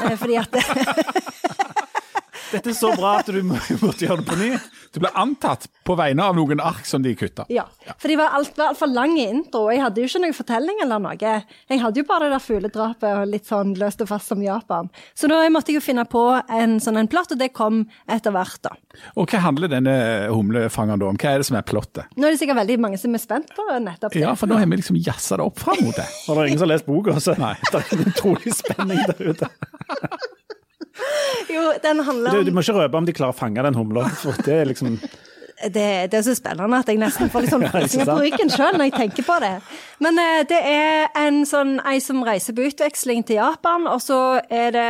Eh, 0.00 0.16
fordi 0.16 0.38
at 0.40 0.56
Dette 2.52 2.70
er 2.70 2.76
så 2.76 2.90
bra 2.96 3.14
at 3.18 3.26
du 3.32 3.40
må- 3.42 3.58
måtte 3.80 4.04
gjøre 4.06 4.20
det 4.22 4.26
på 4.28 4.36
ny. 4.38 4.50
Du 4.92 5.00
ble 5.00 5.08
antatt 5.16 5.66
på 5.88 5.96
vegne 5.96 6.20
av 6.22 6.36
noen 6.36 6.60
ark 6.60 6.84
som 6.84 7.02
de 7.02 7.14
kutta. 7.16 7.46
Ja, 7.48 7.64
for 7.98 8.08
de 8.08 8.16
var 8.20 8.28
alt- 8.36 8.56
var 8.56 8.74
altfor 8.74 8.92
lang 8.92 9.16
intro, 9.18 9.64
og 9.66 9.72
jeg 9.72 9.80
hadde 9.80 9.96
jo 10.02 10.04
ikke 10.10 10.20
noen 10.20 10.36
fortelling 10.36 10.82
eller 10.82 10.98
noe. 11.00 11.16
Jeg 11.18 11.80
hadde 11.80 11.96
jo 11.96 12.04
bare 12.04 12.28
det 12.28 12.34
der 12.36 12.44
fugledrapet 12.44 13.16
og 13.22 13.28
litt 13.28 13.46
sånn 13.48 13.74
løst 13.80 14.00
og 14.04 14.08
fast 14.08 14.28
som 14.28 14.42
Japan. 14.42 14.90
Så 15.16 15.28
da 15.28 15.40
måtte 15.48 15.72
jeg 15.72 15.80
jo 15.80 15.86
finne 15.86 16.04
på 16.08 16.42
en 16.50 16.78
sånn 16.78 16.98
en 16.98 17.08
plott, 17.08 17.32
og 17.32 17.38
det 17.38 17.52
kom 17.54 17.86
etter 18.08 18.30
hvert, 18.32 18.60
da. 18.62 18.70
Og 19.16 19.26
hva 19.32 19.38
handler 19.40 19.68
denne 19.72 20.28
humlefangeren 20.28 20.98
da 21.00 21.06
om? 21.08 21.16
Hva 21.16 21.34
er 21.34 21.38
det 21.38 21.46
som 21.46 21.56
er 21.56 21.62
plottet? 21.62 22.04
Nå 22.16 22.26
er 22.28 22.30
det 22.36 22.40
sikkert 22.40 22.60
veldig 22.60 22.78
mange 22.78 22.98
som 23.00 23.14
er 23.14 23.18
spent 23.18 23.48
på 23.56 23.64
nettopp 23.80 24.12
det. 24.12 24.20
Ja, 24.20 24.34
for 24.34 24.46
nå 24.46 24.58
har 24.58 24.66
vi 24.66 24.76
liksom 24.76 25.00
jazza 25.02 25.36
det 25.38 25.46
opp 25.46 25.58
fram 25.58 25.80
mot 25.82 25.96
det. 25.96 26.06
Og 26.28 26.36
det 26.36 26.42
er 26.42 26.46
ingen 26.52 26.58
som 26.58 26.68
har 26.68 26.74
lest 26.76 26.86
boka, 26.86 27.16
så 27.18 27.34
det 27.72 27.80
er 27.80 27.96
en 27.96 28.12
utrolig 28.12 28.52
spenning 28.54 29.00
der 29.08 29.32
ute. 29.32 29.48
Jo, 31.52 31.62
den 31.82 32.00
handler 32.06 32.30
Du, 32.34 32.38
om 32.42 32.44
du 32.46 32.52
må 32.54 32.62
ikke 32.64 32.76
røpe 32.76 32.98
om 33.00 33.06
de 33.08 33.14
klarer 33.16 33.34
å 33.34 33.38
fange 33.38 33.62
den 33.66 33.76
humla, 33.78 34.06
for 34.22 34.36
det 34.46 34.58
er 34.62 34.68
liksom 34.70 34.98
det, 35.68 36.10
det 36.12 36.18
er 36.18 36.24
så 36.26 36.34
spennende 36.36 36.80
at 36.82 36.88
jeg 36.90 36.98
nesten 37.00 37.30
får 37.32 37.44
litt 37.44 37.54
sånn 37.54 37.66
frysninger 37.70 38.08
på 38.08 38.18
ryggen 38.24 38.52
sjøl 38.52 38.76
når 38.78 38.88
jeg 38.88 38.94
tenker 38.96 39.26
på 39.26 39.38
det. 39.42 39.52
Men 40.02 40.18
eh, 40.18 40.40
det 40.48 40.58
er 40.66 41.12
en 41.20 41.42
sånn 41.48 41.76
ei 41.86 41.98
som 42.02 42.22
reiser 42.26 42.56
på 42.56 42.66
utveksling 42.66 43.22
til 43.28 43.38
Japan, 43.38 43.86
og 43.90 44.00
så 44.02 44.18
er 44.50 44.74
det 44.74 44.88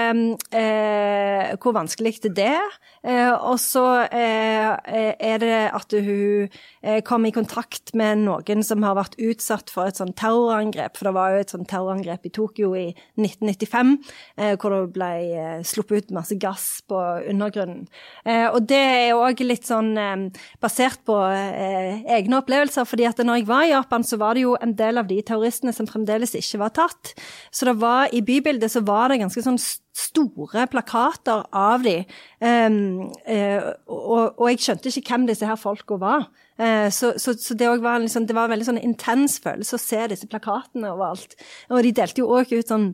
eh, 0.57 1.53
hvor 1.61 1.77
vanskelig 1.77 2.15
det 2.33 2.49
er. 2.55 2.79
Eh, 3.03 3.33
og 3.33 3.59
så 3.61 3.85
eh, 4.07 4.71
er 5.13 5.43
det 5.43 5.59
at 5.75 5.97
hun 5.97 6.49
eh, 6.83 7.01
kom 7.05 7.27
i 7.27 7.35
kontakt 7.35 7.95
med 7.99 8.23
noen 8.23 8.63
som 8.67 8.85
har 8.87 8.97
vært 8.99 9.19
utsatt 9.21 9.73
for 9.73 9.91
et 9.91 9.99
sånn 9.99 10.15
terrorangrep. 10.19 10.97
For 10.97 11.11
det 11.11 11.15
var 11.17 11.35
jo 11.35 11.43
et 11.43 11.55
sånn 11.55 11.69
terrorangrep 11.69 12.29
i 12.29 12.33
Tokyo 12.35 12.73
i 12.79 12.87
1995, 13.19 13.95
eh, 14.39 14.55
hvor 14.57 14.77
det 14.77 14.83
ble 14.97 15.11
eh, 15.35 15.67
sluppet 15.67 16.07
ut 16.07 16.17
masse 16.17 16.39
gass 16.41 16.69
på 16.89 17.01
undergrunnen. 17.33 17.85
Eh, 18.25 18.47
og 18.49 18.63
det 18.71 18.83
er 19.09 19.19
òg 19.19 19.43
litt 19.45 19.69
sånn 19.69 19.93
eh, 19.99 20.29
basert 20.63 21.03
på 21.09 21.17
eh, 21.29 22.03
egne 22.17 22.39
opplevelser. 22.39 22.87
fordi 22.89 23.07
at 23.09 23.19
når 23.19 23.41
jeg 23.41 23.49
var 23.49 23.65
i 23.67 23.73
Japan, 23.73 24.05
så 24.05 24.17
var 24.21 24.35
det 24.35 24.45
jo 24.47 24.57
en 24.61 24.75
del 24.79 24.99
av 24.99 25.09
de 25.11 25.21
terroristene 25.23 25.75
som 25.75 25.89
fremdeles 25.91 26.35
ikke 26.39 26.63
var 26.63 26.75
tatt. 26.79 27.15
Så 27.51 27.67
det 27.69 27.77
var, 27.81 28.09
i 28.13 28.23
bybildet 28.23 28.73
så 28.73 28.85
var 28.87 29.11
det 29.11 29.21
ganske 29.23 29.43
sånn 29.43 29.61
store 29.93 30.67
plakater 30.73 31.45
av 31.53 31.85
de. 31.85 31.99
Um, 32.41 33.11
eh, 33.29 33.61
og, 33.87 34.39
og 34.41 34.49
jeg 34.51 34.63
skjønte 34.65 34.89
ikke 34.89 35.13
hvem 35.13 35.29
disse 35.29 35.47
her 35.47 35.61
folka 35.61 35.99
var. 36.01 36.31
Eh, 36.57 36.89
så, 36.95 37.15
så, 37.21 37.35
så 37.39 37.55
det, 37.59 37.69
var 37.83 38.01
liksom, 38.01 38.27
det 38.27 38.37
var 38.37 38.49
en 38.49 38.55
veldig 38.57 38.71
sånn 38.71 38.83
intens 38.83 39.39
følelse 39.43 39.77
å 39.79 39.83
se 39.83 40.03
disse 40.13 40.29
plakatene 40.31 40.93
overalt. 40.95 41.37
Og 41.71 41.83
de 41.85 41.95
delte 41.97 42.23
jo 42.23 42.31
òg 42.33 42.53
ut 42.55 42.73
sånn 42.73 42.93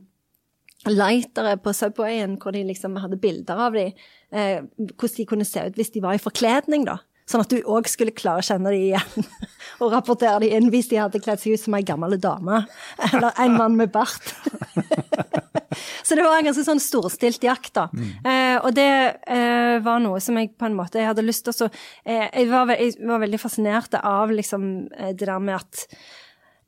lightere 0.87 1.57
på 1.59 1.73
Subwayen, 1.75 2.37
hvor 2.41 2.55
de 2.55 2.63
liksom 2.69 2.97
hadde 3.03 3.19
bilder 3.21 3.67
av 3.67 3.77
dem. 3.77 3.93
Eh, 4.31 4.61
hvordan 4.95 5.17
de 5.17 5.27
kunne 5.27 5.49
se 5.49 5.65
ut 5.67 5.79
hvis 5.79 5.95
de 5.95 6.03
var 6.05 6.17
i 6.17 6.23
forkledning, 6.23 6.87
da. 6.87 7.01
Sånn 7.29 7.45
at 7.45 7.53
du 7.53 7.59
òg 7.69 7.89
skulle 7.91 8.17
klare 8.17 8.43
å 8.43 8.47
kjenne 8.47 8.73
dem 8.73 8.87
igjen 8.89 9.29
og 9.83 9.93
rapportere 9.93 10.41
dem 10.45 10.57
inn 10.59 10.71
hvis 10.73 10.91
de 10.93 11.01
hadde 11.01 11.21
kledd 11.23 11.43
seg 11.43 11.57
ut 11.57 11.65
som 11.65 11.77
ei 11.79 11.85
gammel 11.87 12.17
dame 12.21 12.65
eller 13.13 13.37
en 13.45 13.59
mann 13.59 13.77
med 13.79 13.93
bart. 13.95 14.33
Så 16.03 16.17
det 16.17 16.25
var 16.25 16.39
en 16.39 16.49
ganske 16.49 16.65
sånn 16.65 16.81
storstilt 16.81 17.43
jakt, 17.45 17.75
da. 17.77 17.89
Mm. 17.93 18.07
Eh, 18.25 18.57
og 18.65 18.73
det 18.77 18.93
eh, 19.29 19.77
var 19.85 20.01
noe 20.01 20.21
som 20.25 20.39
jeg 20.41 20.55
på 20.57 20.65
en 20.69 20.77
måte 20.79 21.01
jeg 21.01 21.11
hadde 21.11 21.27
lyst 21.27 21.45
til 21.45 21.53
å 21.53 21.69
eh, 21.69 22.25
jeg, 22.25 22.49
var, 22.51 22.73
jeg, 22.73 22.97
var, 23.05 23.21
veldig 23.23 23.41
fascinert 23.43 23.99
av 24.01 24.33
liksom 24.33 24.65
eh, 24.97 25.13
det 25.13 25.29
der 25.29 25.43
med 25.45 25.59
at 25.61 25.85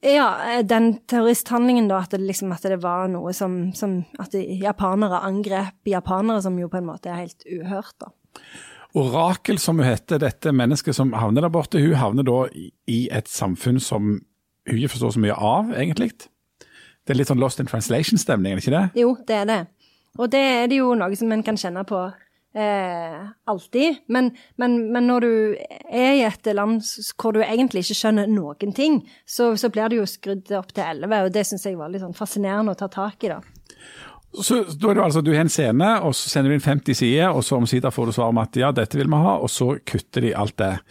ja, 0.04 0.28
eh, 0.48 0.60
den 0.64 0.92
terroristhandlingen, 1.08 1.88
da, 1.90 2.02
at 2.04 2.12
det, 2.14 2.22
liksom, 2.24 2.52
at 2.56 2.64
det 2.68 2.80
var 2.84 3.08
noe 3.12 3.32
som, 3.36 3.70
som 3.76 4.02
At 4.20 4.34
japanere 4.34 5.20
angrep 5.26 5.88
japanere, 5.88 6.44
som 6.44 6.56
jo 6.60 6.70
på 6.72 6.80
en 6.80 6.88
måte 6.88 7.12
er 7.12 7.24
helt 7.24 7.44
uhørt, 7.48 7.96
da. 8.00 8.12
Orakel, 8.98 9.58
som 9.62 9.78
hun 9.78 9.86
heter, 9.86 10.18
dette 10.22 10.52
mennesket 10.54 10.96
som 10.96 11.12
havner 11.14 11.46
der 11.46 11.52
borte, 11.54 11.82
hun 11.82 11.98
havner 11.98 12.26
da 12.26 12.40
i 12.90 13.00
et 13.12 13.28
samfunn 13.30 13.78
som 13.82 14.16
hun 14.68 14.78
ikke 14.78 14.94
forstår 14.94 15.14
så 15.16 15.22
mye 15.22 15.36
av, 15.36 15.70
egentlig. 15.76 16.10
Det 17.06 17.14
er 17.14 17.20
litt 17.20 17.30
sånn 17.30 17.40
lost 17.42 17.62
in 17.62 17.70
translation-stemning, 17.70 18.52
er 18.52 18.58
det 18.58 18.66
ikke 18.66 18.76
det? 18.76 18.86
Jo, 19.00 19.14
det 19.26 19.38
er 19.38 19.46
det. 19.48 19.60
Og 20.18 20.32
det 20.32 20.42
er 20.42 20.66
det 20.70 20.80
jo 20.80 20.90
noe 20.98 21.16
som 21.18 21.30
en 21.32 21.44
kan 21.46 21.58
kjenne 21.58 21.84
på 21.86 22.00
eh, 22.58 23.20
alltid. 23.50 24.02
Men, 24.06 24.32
men, 24.60 24.76
men, 24.92 25.06
når 25.06 25.26
du 25.26 25.32
er 25.88 26.18
i 26.18 26.24
et 26.26 26.50
land 26.54 26.82
hvor 27.14 27.36
du 27.36 27.40
egentlig 27.44 27.84
ikke 27.84 27.98
skjønner 28.02 28.30
noen 28.30 28.74
ting, 28.76 29.00
så, 29.26 29.52
så 29.56 29.70
blir 29.72 29.90
det 29.90 30.00
jo 30.00 30.08
skrudd 30.10 30.50
opp 30.58 30.74
til 30.74 30.86
elleve, 30.86 31.24
og 31.26 31.34
det 31.34 31.46
syns 31.48 31.66
jeg 31.66 31.78
var 31.78 31.92
litt 31.92 32.04
sånn 32.04 32.16
fascinerende 32.16 32.74
å 32.74 32.80
ta 32.80 32.90
tak 32.92 33.26
i, 33.26 33.32
da. 33.32 33.40
Så 34.30 34.60
da 34.78 34.90
er 34.90 34.94
det 34.94 35.02
altså, 35.02 35.20
Du 35.26 35.32
har 35.34 35.42
en 35.42 35.50
scene, 35.50 35.88
og 36.06 36.14
så 36.14 36.30
sender 36.30 36.52
du 36.52 36.54
inn 36.54 36.62
50 36.62 37.00
sider, 37.00 37.34
og 37.34 37.42
så 37.44 37.58
omsider 37.58 37.90
får 37.90 38.10
du 38.10 38.12
svar 38.14 38.30
om 38.30 38.38
at 38.38 38.56
ja, 38.56 38.70
dette 38.74 38.98
vil 38.98 39.10
vi 39.10 39.22
ha, 39.24 39.36
og 39.42 39.50
så 39.50 39.72
kutter 39.86 40.26
de 40.26 40.34
alt 40.36 40.58
det. 40.60 40.74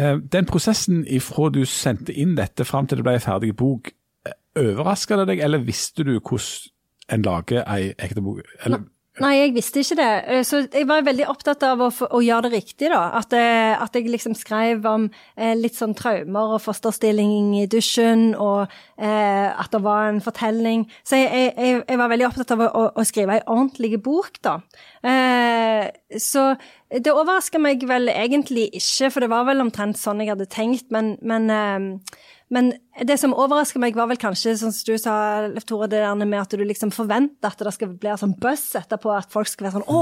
Eh, 0.00 0.16
den 0.32 0.46
prosessen 0.46 1.00
ifra 1.10 1.48
du 1.50 1.64
sendte 1.66 2.14
inn 2.14 2.36
dette 2.38 2.64
fram 2.68 2.86
til 2.86 3.00
det 3.00 3.04
ble 3.06 3.16
en 3.18 3.24
ferdig 3.24 3.50
bok, 3.58 3.90
eh, 4.26 4.36
overraska 4.60 5.18
det 5.18 5.26
deg, 5.32 5.42
eller 5.44 5.64
visste 5.66 6.06
du 6.06 6.12
hvordan 6.18 6.70
en 7.10 7.24
lager 7.26 7.64
ei 7.66 7.90
ekte 7.98 8.22
bok? 8.22 8.44
Eller, 8.64 8.84
Nei, 9.18 9.32
jeg 9.40 9.54
visste 9.56 9.82
ikke 9.82 9.96
det. 9.98 10.10
Eh, 10.30 10.42
så 10.46 10.60
jeg 10.70 10.86
var 10.86 11.02
veldig 11.02 11.26
opptatt 11.28 11.64
av 11.66 11.80
å, 11.82 11.88
å 11.90 12.20
gjøre 12.22 12.46
det 12.46 12.60
riktig, 12.60 12.92
da. 12.92 13.00
At, 13.18 13.34
jeg, 13.34 13.74
at 13.82 13.98
jeg 13.98 14.06
liksom 14.06 14.36
skrev 14.38 14.86
om 14.86 15.08
eh, 15.34 15.56
litt 15.58 15.74
sånn 15.76 15.96
traumer 15.98 16.54
og 16.54 16.62
fosterstilling 16.62 17.56
i 17.58 17.66
dusjen, 17.70 18.30
og 18.38 18.70
eh, 19.02 19.50
at 19.50 19.74
det 19.74 19.82
var 19.82 20.12
en 20.12 20.22
fortelling. 20.22 20.86
Så 21.02 21.18
jeg, 21.18 21.52
jeg, 21.58 21.82
jeg 21.82 22.00
var 22.00 22.12
veldig 22.14 22.28
opptatt 22.30 22.54
av 22.54 22.64
å, 22.68 22.86
å 22.94 23.06
skrive 23.08 23.40
ei 23.40 23.44
ordentlig 23.50 23.98
bok, 24.04 24.38
da. 24.46 24.60
Eh, 25.02 25.90
så 26.22 26.52
det 26.90 27.10
overraska 27.10 27.58
meg 27.62 27.82
vel 27.90 28.14
egentlig 28.14 28.70
ikke, 28.78 29.10
for 29.10 29.26
det 29.26 29.32
var 29.34 29.50
vel 29.50 29.66
omtrent 29.66 29.98
sånn 29.98 30.22
jeg 30.22 30.32
hadde 30.36 30.48
tenkt, 30.54 30.86
men, 30.94 31.16
men 31.26 31.50
eh, 31.50 32.22
men 32.50 32.72
det 33.06 33.14
som 33.20 33.30
overrasker 33.30 33.78
meg, 33.82 33.94
var 33.94 34.08
vel 34.10 34.18
kanskje, 34.18 34.56
som 34.58 34.72
du 34.74 34.96
sa, 34.98 35.14
Leif 35.46 35.66
Tore, 35.68 35.86
det 35.90 36.00
der 36.02 36.18
med 36.18 36.40
at 36.40 36.50
du 36.50 36.64
liksom 36.66 36.90
forventer 36.94 37.52
at 37.52 37.62
det 37.62 37.72
skal 37.76 37.92
bli 37.94 38.16
sånn 38.18 38.34
buzz 38.42 38.74
etterpå, 38.80 39.12
at 39.14 39.30
folk 39.30 39.46
skal 39.50 39.68
være 39.68 39.76
sånn 39.78 39.86
Å, 39.86 40.00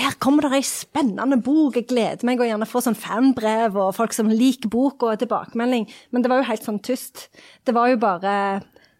her 0.00 0.16
kommer 0.22 0.46
det 0.46 0.62
ei 0.62 0.64
spennende 0.64 1.36
bok, 1.36 1.76
jeg 1.76 1.88
gleder 1.92 2.24
meg, 2.28 2.40
og 2.40 2.48
gjerne 2.48 2.70
få 2.70 2.80
sånn 2.86 2.96
fanbrev 2.96 3.76
og 3.76 3.92
folk 3.98 4.16
som 4.16 4.32
liker 4.32 4.72
boka 4.72 5.12
og 5.12 5.20
tilbakemelding. 5.20 5.84
Men 6.16 6.24
det 6.24 6.32
var 6.32 6.40
jo 6.40 6.48
helt 6.48 6.64
sånn 6.64 6.80
tyst. 6.80 7.28
Det 7.68 7.76
var 7.76 7.92
jo 7.92 8.00
bare 8.00 8.34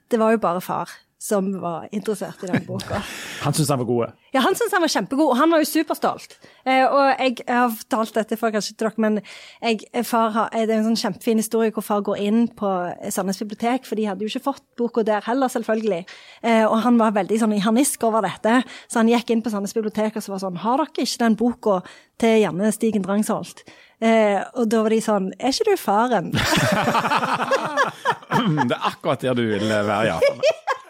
Det 0.06 0.21
var 0.21 0.37
jo 0.37 0.38
bare 0.38 0.61
far 0.62 0.92
som 1.18 1.49
var 1.61 1.88
interessert 1.92 2.44
i 2.44 2.50
den 2.50 2.64
boka. 2.66 3.00
Han 3.44 3.54
syntes 3.54 3.70
han 3.70 3.78
var 3.78 3.87
god? 3.87 4.12
Ja, 4.32 4.40
han 4.40 4.56
syntes 4.56 4.73
han 4.75 4.82
var 4.82 4.90
kjempegod, 4.90 5.28
og 5.30 5.37
han 5.38 5.52
var 5.52 5.61
jo 5.62 5.66
superstolt. 5.68 6.32
Eh, 6.66 6.82
og 6.82 7.20
jeg, 7.20 7.37
jeg, 7.46 7.54
har 7.54 7.70
fortalt 7.73 8.16
dette 8.16 8.38
for 8.40 8.52
kanskje 8.52 8.75
til 8.75 8.88
dere, 8.88 9.02
men 9.04 9.18
jeg, 9.62 9.85
far 10.08 10.32
har, 10.35 10.49
det 10.52 10.75
er 10.75 10.80
en 10.80 10.88
sånn 10.88 10.99
kjempefin 10.99 11.40
historie 11.40 11.73
hvor 11.73 11.85
far 11.87 12.02
går 12.04 12.18
inn 12.25 12.40
på 12.58 12.73
Sandnes 13.14 13.38
bibliotek, 13.44 13.87
for 13.87 14.00
de 14.00 14.08
hadde 14.08 14.26
jo 14.26 14.32
ikke 14.32 14.49
fått 14.49 14.64
boka 14.80 15.04
der 15.06 15.23
heller, 15.28 15.52
selvfølgelig. 15.52 16.02
Eh, 16.42 16.64
og 16.66 16.80
han 16.88 16.99
var 16.99 17.14
veldig 17.16 17.38
sånn 17.44 17.54
i 17.54 17.62
harnisk 17.62 18.08
over 18.08 18.26
dette, 18.26 18.58
så 18.90 19.00
han 19.00 19.12
gikk 19.12 19.30
inn 19.32 19.44
på 19.46 19.54
Sandnes 19.54 19.76
bibliotek 19.76 20.18
og 20.18 20.26
så 20.26 20.35
var 20.35 20.42
sånn 20.42 20.58
Har 20.64 20.82
dere 20.82 21.06
ikke 21.06 21.23
den 21.23 21.38
boka 21.38 21.78
til 22.20 22.40
Janne 22.42 22.73
Stigen 22.75 23.06
Drangsholt? 23.06 23.62
Eh, 24.02 24.42
og 24.58 24.66
da 24.68 24.82
var 24.85 24.92
de 24.92 24.99
sånn 25.00 25.30
Er 25.40 25.54
ikke 25.54 25.70
du 25.70 25.76
faren? 25.80 26.26
det 28.68 28.76
er 28.76 28.88
akkurat 28.90 29.23
der 29.25 29.38
du 29.38 29.46
vil 29.54 29.70
være, 29.70 30.02
ja. 30.11 30.18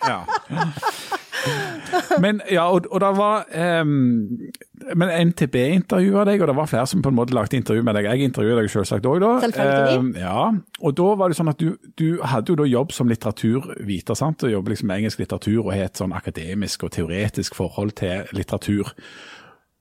Ja. 0.06 0.22
Men 2.22 2.40
ja, 2.50 2.64
og, 2.72 2.86
og 2.90 3.00
det 3.02 3.10
var 3.18 3.44
um, 3.84 4.24
Men 4.96 5.12
NTB 5.30 5.56
intervjua 5.76 6.24
deg, 6.28 6.42
og 6.42 6.50
det 6.50 6.56
var 6.58 6.70
flere 6.70 6.88
som 6.90 7.02
på 7.04 7.12
en 7.12 7.18
måte 7.18 7.36
lagde 7.36 7.58
intervju 7.58 7.84
med 7.86 7.98
deg. 7.98 8.08
Jeg 8.10 8.30
intervjuet 8.30 8.60
deg 8.60 8.72
selvsagt 8.72 9.06
òg, 9.08 9.22
da. 9.22 9.50
Um, 9.96 10.12
ja, 10.18 10.48
og 10.80 10.96
da 10.98 11.08
var 11.20 11.30
det 11.30 11.38
sånn 11.38 11.52
at 11.52 11.62
du, 11.62 11.76
du 11.98 12.20
hadde 12.26 12.52
jo 12.52 12.58
da 12.60 12.66
jobb 12.70 12.94
som 12.96 13.10
litteraturviter, 13.10 14.18
sant. 14.18 14.46
og 14.46 14.52
jobber 14.52 14.74
liksom 14.74 14.90
med 14.90 15.02
engelsk 15.02 15.22
litteratur 15.22 15.62
og 15.64 15.72
har 15.74 15.88
et 15.88 16.02
sånn 16.02 16.14
akademisk 16.16 16.86
og 16.86 16.94
teoretisk 16.96 17.58
forhold 17.58 17.96
til 18.00 18.28
litteratur. 18.36 18.92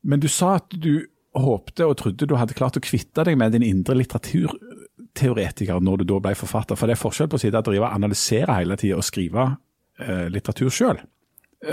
Men 0.06 0.22
du 0.22 0.30
sa 0.32 0.58
at 0.60 0.74
du 0.74 1.08
håpte 1.36 1.84
og 1.84 1.98
trodde 2.00 2.28
du 2.30 2.38
hadde 2.40 2.56
klart 2.56 2.78
å 2.80 2.84
kvitte 2.84 3.26
deg 3.28 3.38
med 3.40 3.56
din 3.56 3.66
indre 3.66 3.98
litteraturteoretiker 4.00 5.82
når 5.84 6.02
du 6.02 6.10
da 6.14 6.22
ble 6.24 6.36
forfatter. 6.38 6.80
For 6.80 6.88
det 6.88 6.96
er 6.96 7.02
forskjell 7.02 7.30
på 7.32 7.40
å 7.40 7.44
sitte 7.44 7.60
og 7.60 7.68
drive 7.68 7.88
og 7.90 7.98
analysere 7.98 8.56
hele 8.62 8.78
tida 8.80 9.00
og 9.00 9.08
skrive 9.08 9.50
litteratur 9.98 10.74
sjøl. 10.74 10.98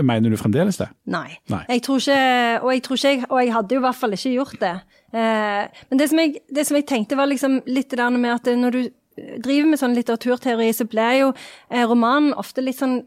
Mener 0.00 0.30
du 0.30 0.38
fremdeles 0.40 0.78
det? 0.80 0.88
Nei. 1.10 1.36
Nei. 1.50 1.62
Jeg 1.68 1.82
tror 1.84 2.00
ikke, 2.00 2.18
og 2.62 2.72
jeg 2.72 2.82
tror 2.86 3.00
ikke, 3.00 3.28
og 3.28 3.38
jeg 3.42 3.52
hadde 3.56 3.74
jo 3.74 3.80
i 3.80 3.84
hvert 3.84 3.98
fall 3.98 4.16
ikke 4.16 4.34
gjort 4.36 4.58
det. 4.62 4.74
Eh, 5.12 5.84
men 5.90 6.00
det 6.00 6.08
som, 6.08 6.20
jeg, 6.22 6.42
det 6.48 6.66
som, 6.66 6.78
jeg, 6.78 6.88
tenkte 6.88 7.18
var 7.18 7.28
liksom 7.28 7.60
litt 7.68 7.90
det 7.92 8.00
der 8.00 8.14
med 8.16 8.32
at 8.32 8.48
når 8.56 8.76
du 8.76 8.82
driver 9.44 9.68
med 9.68 9.80
sånn 9.80 9.96
litteraturteori, 9.96 10.70
så 10.72 10.86
blir 10.88 11.18
jo 11.18 11.32
eh, 11.34 11.84
romanen 11.88 12.32
ofte 12.40 12.64
litt 12.64 12.80
sånn 12.80 13.02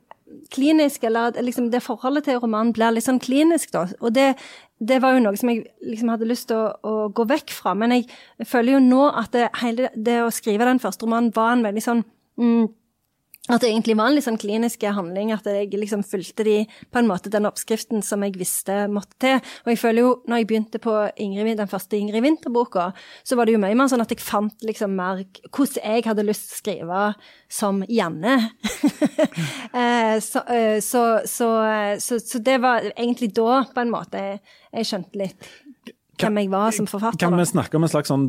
klinisk, 0.53 1.05
eller 1.07 1.37
liksom 1.41 1.71
det 1.73 1.83
forholdet 1.85 2.27
til 2.27 2.39
romanen 2.41 2.73
blir 2.75 2.93
litt 2.93 3.05
sånn 3.07 3.21
klinisk, 3.23 3.71
da. 3.73 3.85
Og 4.01 4.13
det, 4.13 4.33
det 4.77 4.99
var 5.01 5.15
jo 5.15 5.23
noe 5.23 5.37
som 5.39 5.49
jeg 5.49 5.63
liksom 5.85 6.11
hadde 6.13 6.29
lyst 6.29 6.49
til 6.51 6.59
å, 6.59 6.71
å, 6.85 6.95
gå 7.15 7.25
vekk 7.29 7.53
fra. 7.55 7.73
Men 7.77 7.95
jeg 7.95 8.09
føler 8.49 8.75
jo 8.75 8.83
nå 8.83 9.05
at 9.13 9.33
det, 9.33 9.47
hele, 9.61 9.89
det 9.95 10.19
å 10.25 10.33
skrive 10.33 10.67
den 10.67 10.81
første 10.83 11.07
romanen 11.07 11.33
var 11.35 11.55
en 11.55 11.65
veldig 11.65 11.85
sånn 11.85 12.03
mm, 12.41 12.65
at 13.45 13.61
det 13.61 13.69
egentlig 13.69 13.93
var 13.99 14.09
en 14.09 14.23
sånn 14.25 14.39
klinisk 14.41 14.81
handling, 14.89 15.29
at 15.33 15.45
jeg 15.45 15.69
liksom 15.77 16.01
fulgte 16.07 16.45
de 16.47 16.55
på 16.89 16.97
en 16.97 17.09
måte 17.09 17.29
den 17.29 17.45
oppskriften 17.45 18.01
som 18.05 18.23
jeg 18.25 18.39
visste 18.39 18.85
måtte 18.89 19.19
til. 19.21 19.37
Og 19.65 19.69
jeg 19.69 19.81
føler 19.81 20.01
jo, 20.01 20.13
når 20.25 20.41
jeg 20.41 20.47
begynte 20.49 20.81
på 20.81 20.95
Ingrid, 21.21 21.59
den 21.59 21.69
første 21.69 21.99
Ingrid 21.99 22.25
Winther-boka, 22.25 22.87
så 23.21 23.37
var 23.37 23.45
det 23.45 23.53
jo 23.53 23.61
mye 23.61 23.77
mer 23.77 23.91
sånn 23.91 24.01
at 24.01 24.13
jeg 24.13 24.23
fant 24.25 24.65
liksom 24.65 24.95
mer 24.97 25.21
hvordan 25.51 25.85
jeg 25.85 26.07
hadde 26.07 26.25
lyst 26.25 26.47
til 26.47 26.55
å 26.55 26.61
skrive 26.63 27.03
som 27.61 27.83
Janne. 27.89 28.37
Eh, 29.75 30.17
så, 30.23 30.39
eh, 30.47 30.77
så, 30.79 31.01
så, 31.27 31.47
så, 31.99 32.39
det 32.39 32.55
var 32.63 32.85
egentlig 32.93 33.27
da, 33.35 33.65
på 33.67 33.81
en 33.81 33.91
måte, 33.91 34.21
jeg 34.71 34.87
skjønte 34.87 35.19
litt 35.19 35.47
hvem 36.21 36.39
jeg 36.39 36.51
var 36.53 36.71
som 36.75 36.87
forfatter. 36.87 37.19
Kan 37.25 37.35
vi 37.35 37.47
snakke 37.49 37.75
om 37.75 37.83
en 37.83 37.91
slags 37.91 38.11
sånn 38.13 38.27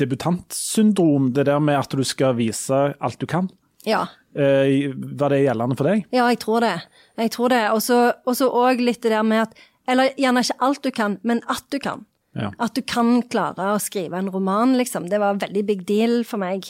debutantsyndrom, 0.00 1.30
det 1.36 1.46
der 1.46 1.62
med 1.62 1.78
at 1.78 1.94
du 1.94 2.02
skal 2.08 2.34
vise 2.40 2.80
alt 2.98 3.22
du 3.22 3.28
kan? 3.30 3.50
Ja. 3.88 4.04
Eh, 4.36 4.92
var 4.94 5.32
det 5.32 5.42
gjeldende 5.42 5.76
for 5.78 5.90
deg? 5.90 6.04
Ja, 6.14 6.28
jeg 6.30 6.38
tror 6.42 6.62
det. 6.64 6.76
Jeg 7.18 7.32
tror 7.34 7.52
det. 7.52 7.64
Og 7.74 7.82
så 7.82 8.48
òg 8.48 8.82
litt 8.84 9.02
det 9.02 9.14
der 9.14 9.26
med 9.26 9.48
at 9.48 9.66
Eller 9.90 10.12
gjerne 10.20 10.44
ikke 10.44 10.62
alt 10.62 10.82
du 10.84 10.90
kan, 10.94 11.16
men 11.26 11.40
at 11.50 11.64
du 11.72 11.80
kan. 11.82 12.04
Ja. 12.38 12.52
At 12.62 12.76
du 12.76 12.82
kan 12.86 13.24
klare 13.26 13.72
å 13.72 13.80
skrive 13.82 14.20
en 14.20 14.28
roman, 14.30 14.76
liksom. 14.78 15.08
Det 15.10 15.18
var 15.18 15.34
en 15.34 15.40
veldig 15.42 15.64
big 15.66 15.82
deal 15.88 16.20
for 16.28 16.38
meg. 16.38 16.68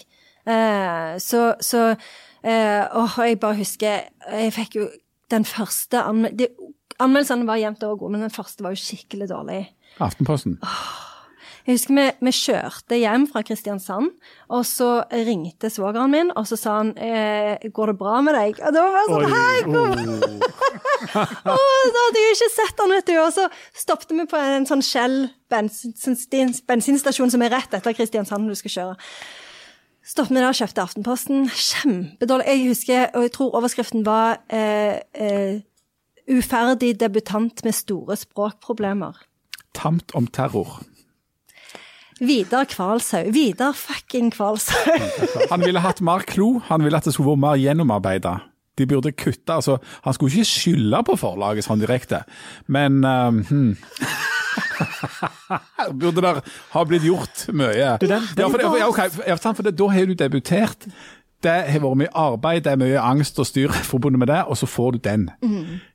Eh, 0.48 1.18
så, 1.20 1.42
så 1.60 1.90
eh, 1.90 2.80
Åh, 2.96 3.18
jeg 3.28 3.36
bare 3.42 3.58
husker 3.58 4.06
Jeg 4.32 4.54
fikk 4.56 4.78
jo 4.78 4.86
den 5.28 5.44
første 5.44 6.00
Anmeldelsene 6.00 7.44
var 7.44 7.60
jevnt 7.60 7.84
over 7.84 8.00
gode, 8.00 8.14
men 8.16 8.24
den 8.24 8.32
første 8.32 8.64
var 8.64 8.72
jo 8.72 8.80
skikkelig 8.80 9.28
dårlig. 9.34 9.60
Aftenposten. 10.00 10.56
Åh. 10.64 11.09
Jeg 11.70 11.76
husker 11.78 11.94
vi, 11.94 12.04
vi, 12.26 12.30
kjørte 12.34 12.96
hjem 12.98 13.24
fra 13.30 13.44
Kristiansand, 13.46 14.08
og 14.50 14.64
så 14.66 15.04
ringte 15.12 15.68
svogeren 15.70 16.10
min, 16.10 16.32
og 16.34 16.48
så 16.50 16.56
sa 16.58 16.72
han 16.80 16.88
eh, 16.98 17.62
'Går 17.62 17.92
det 17.92 17.94
bra 18.00 18.16
med 18.26 18.34
deg?' 18.34 18.58
Og 18.58 18.74
det 18.74 18.82
var 18.82 18.96
bare 18.96 19.10
sånn 19.12 19.30
Hei, 19.30 19.60
kom! 19.68 19.94
oh, 21.46 21.84
Da 21.94 22.02
hadde 22.08 22.24
jeg 22.24 22.34
ikke 22.34 22.50
sett 22.56 22.82
han, 22.82 22.96
vet 22.96 23.06
du. 23.06 23.14
Og 23.22 23.30
så 23.36 23.46
stoppet 23.84 24.10
vi 24.10 24.26
på 24.26 24.42
en 24.42 24.66
sånn 24.66 24.82
Shell 24.82 25.16
bensin, 25.46 26.50
bensinstasjon 26.66 27.30
som 27.30 27.46
er 27.46 27.54
rett 27.54 27.78
etter 27.78 27.94
Kristiansand 27.94 28.50
du 28.50 28.58
skal 28.58 28.74
kjøre. 28.74 28.98
Stoppet 30.02 30.34
vi 30.34 30.42
der 30.42 30.50
og 30.50 30.58
kjøpte 30.58 30.82
Aftenposten. 30.88 31.48
Kjempedårlig. 31.54 32.50
Jeg 32.50 32.66
husker, 32.66 33.08
og 33.14 33.28
jeg 33.28 33.36
tror 33.38 33.58
overskriften 33.62 34.02
var 34.10 34.42
eh, 34.50 34.98
eh, 35.14 35.62
'Uferdig 36.26 36.96
debutant 36.98 37.62
med 37.62 37.78
store 37.78 38.18
språkproblemer'. 38.18 39.22
Tamt 39.74 40.10
om 40.18 40.26
terror. 40.26 40.80
Vidar 42.20 42.66
Kvalshaug. 42.68 43.32
Vidar 43.32 43.72
fucking 43.72 44.30
Kvalshaug. 44.34 45.00
han 45.52 45.64
ville 45.64 45.80
hatt 45.80 46.02
mer 46.04 46.24
klo, 46.28 46.58
han 46.68 46.84
ville 46.84 46.98
at 47.00 47.08
det 47.08 47.14
skulle 47.16 47.32
vært 47.32 47.44
mer 47.46 47.60
gjennomarbeida. 47.60 48.36
De 48.78 48.86
burde 48.88 49.12
kutte 49.12 49.52
altså, 49.52 49.76
Han 50.06 50.14
skulle 50.16 50.32
ikke 50.32 50.48
skylde 50.48 51.02
på 51.04 51.16
forlaget 51.20 51.66
sånn 51.66 51.82
direkte, 51.82 52.22
men 52.72 53.02
um, 53.04 53.42
hmm. 53.48 53.72
Burde 56.00 56.22
det 56.24 56.32
ha 56.72 56.84
blitt 56.88 57.04
gjort 57.04 57.46
mye. 57.56 57.96
Du, 58.00 58.06
den- 58.08 58.28
ja, 58.36 58.48
for, 58.48 58.60
det, 58.60 58.70
ja, 58.80 58.88
ok, 58.88 59.00
ja, 59.28 59.36
sant, 59.40 59.58
for 59.58 59.68
da 59.68 59.88
har 59.92 60.08
du 60.08 60.14
debutert. 60.18 60.88
Det 61.42 61.52
har 61.72 61.80
vært 61.80 61.96
mye 62.02 62.10
arbeid, 62.20 62.62
det 62.66 62.72
er 62.74 62.80
mye 62.80 63.00
angst 63.00 63.38
og 63.40 63.46
styr 63.48 63.72
forbundet 63.92 64.20
med 64.20 64.28
det, 64.28 64.40
og 64.44 64.58
så 64.60 64.66
får 64.68 64.92
du 64.92 64.98
den. 65.06 65.28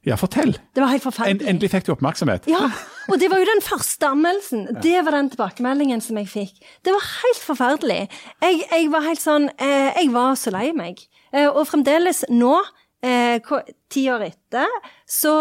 Ja, 0.06 0.16
fortell. 0.18 0.56
Det 0.74 0.82
var 0.82 0.90
helt 0.94 1.04
En, 1.06 1.12
forferdelig. 1.12 1.48
endelig 1.52 1.70
fikk 1.74 1.86
du 1.86 1.92
oppmerksomhet. 1.94 2.48
Ja, 2.50 2.70
og 3.10 3.20
det 3.22 3.30
var 3.30 3.44
jo 3.44 3.46
den 3.52 3.62
første 3.62 4.08
anmeldelsen. 4.10 4.66
Det 4.82 4.96
var 5.06 5.12
den 5.20 5.30
tilbakemeldingen 5.30 6.02
som 6.02 6.18
jeg 6.18 6.32
fikk. 6.32 6.56
Det 6.86 6.94
var 6.96 7.06
helt 7.22 7.44
forferdelig. 7.46 8.00
Jeg, 8.42 8.64
jeg 8.72 8.90
var 8.94 9.06
helt 9.06 9.22
sånn 9.22 9.50
eh, 9.62 9.92
Jeg 10.02 10.10
var 10.16 10.34
så 10.42 10.54
lei 10.56 10.72
meg. 10.74 11.04
Eh, 11.32 11.46
og 11.52 11.68
fremdeles 11.70 12.24
nå, 12.34 12.56
eh, 13.06 13.38
ti 13.94 14.08
år 14.10 14.25
etter, 14.32 14.80
så 15.06 15.36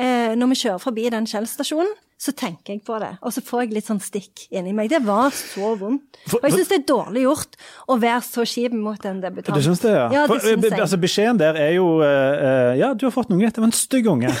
eh, 0.00 0.32
når 0.40 0.54
vi 0.54 0.60
kjører 0.62 0.80
forbi 0.88 1.10
den 1.12 1.28
Shell-stasjonen, 1.28 1.92
så 2.20 2.34
tenker 2.36 2.74
jeg 2.74 2.82
på 2.84 2.98
det. 3.00 3.14
Og 3.24 3.32
så 3.32 3.40
får 3.44 3.62
jeg 3.64 3.76
litt 3.78 3.86
sånn 3.88 4.00
stikk 4.04 4.42
inni 4.52 4.74
meg. 4.76 4.90
Det 4.92 5.00
var 5.06 5.32
så 5.32 5.72
vondt. 5.80 6.18
For- 6.28 6.42
Og 6.42 6.50
jeg 6.50 6.58
syns 6.58 6.68
det 6.68 6.78
er 6.82 6.86
dårlig 6.90 7.22
gjort 7.24 7.56
å 7.88 7.96
være 8.02 8.20
så 8.26 8.44
kjip 8.44 8.74
mot 8.76 9.06
en 9.08 9.22
debutant. 9.22 9.56
Du 9.56 9.64
syns 9.64 9.80
det, 9.80 9.94
ja? 9.94 10.08
Ja, 10.12 10.26
det 10.28 10.36
eh, 10.44 10.58
jeg. 10.68 10.80
Altså, 10.80 10.98
beskjeden 11.00 11.40
der 11.40 11.56
er 11.56 11.72
jo 11.78 11.86
uh, 12.04 12.76
Ja, 12.76 12.92
du 12.92 13.06
har 13.08 13.14
fått 13.14 13.30
en 13.30 13.38
unge. 13.38 13.48
Det 13.48 13.62
var 13.62 13.70
en 13.70 13.72
stygg 13.72 14.10
unge. 14.12 14.34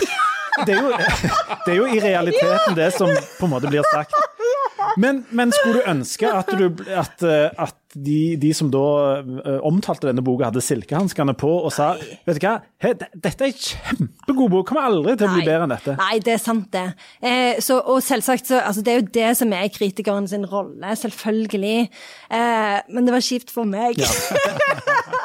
Det 0.66 0.74
er, 0.74 0.80
jo, 0.82 0.90
det 1.64 1.72
er 1.72 1.76
jo 1.78 1.84
i 1.88 2.00
realiteten 2.02 2.74
det 2.76 2.88
som 2.92 3.08
på 3.08 3.46
en 3.46 3.52
måte 3.54 3.70
blir 3.70 3.86
sagt. 3.94 4.12
Men, 5.00 5.22
men 5.30 5.52
skulle 5.54 5.78
du 5.78 5.86
ønske 5.88 6.26
at, 6.26 6.50
du, 6.58 6.82
at, 6.98 7.22
at 7.22 7.76
de, 7.94 8.36
de 8.38 8.52
som 8.54 8.68
da 8.70 8.84
eh, 9.18 9.56
omtalte 9.66 10.06
denne 10.06 10.22
boka, 10.22 10.46
hadde 10.50 10.62
silkehanskene 10.62 11.34
på 11.38 11.48
og 11.58 11.72
sa 11.74 11.92
Vet 11.98 12.38
du 12.38 12.44
hva, 12.44 12.60
He, 12.80 12.92
dette 12.94 13.44
er 13.44 13.50
en 13.50 13.56
kjempegod 13.58 14.52
bok, 14.52 14.68
kommer 14.68 14.86
aldri 14.88 15.16
til 15.18 15.26
å 15.26 15.32
bli 15.34 15.42
Nei. 15.42 15.48
bedre 15.48 15.66
enn 15.66 15.74
dette. 15.74 15.96
Nei, 15.98 16.20
det 16.24 16.32
er 16.36 16.40
sant, 16.40 16.68
det. 16.72 16.84
Eh, 17.20 17.58
så, 17.60 17.80
og 17.82 17.98
selvsagt, 18.04 18.48
så, 18.48 18.60
altså, 18.64 18.84
det 18.86 18.92
er 18.92 19.00
jo 19.02 19.08
det 19.18 19.32
som 19.36 19.52
er 19.56 19.66
kritikeren 19.74 20.28
sin 20.30 20.46
rolle, 20.48 20.94
selvfølgelig. 20.96 21.90
Eh, 22.30 22.78
men 22.88 23.08
det 23.08 23.14
var 23.16 23.26
kjipt 23.26 23.52
for 23.52 23.68
meg. 23.68 24.00
Ja. 24.00 24.08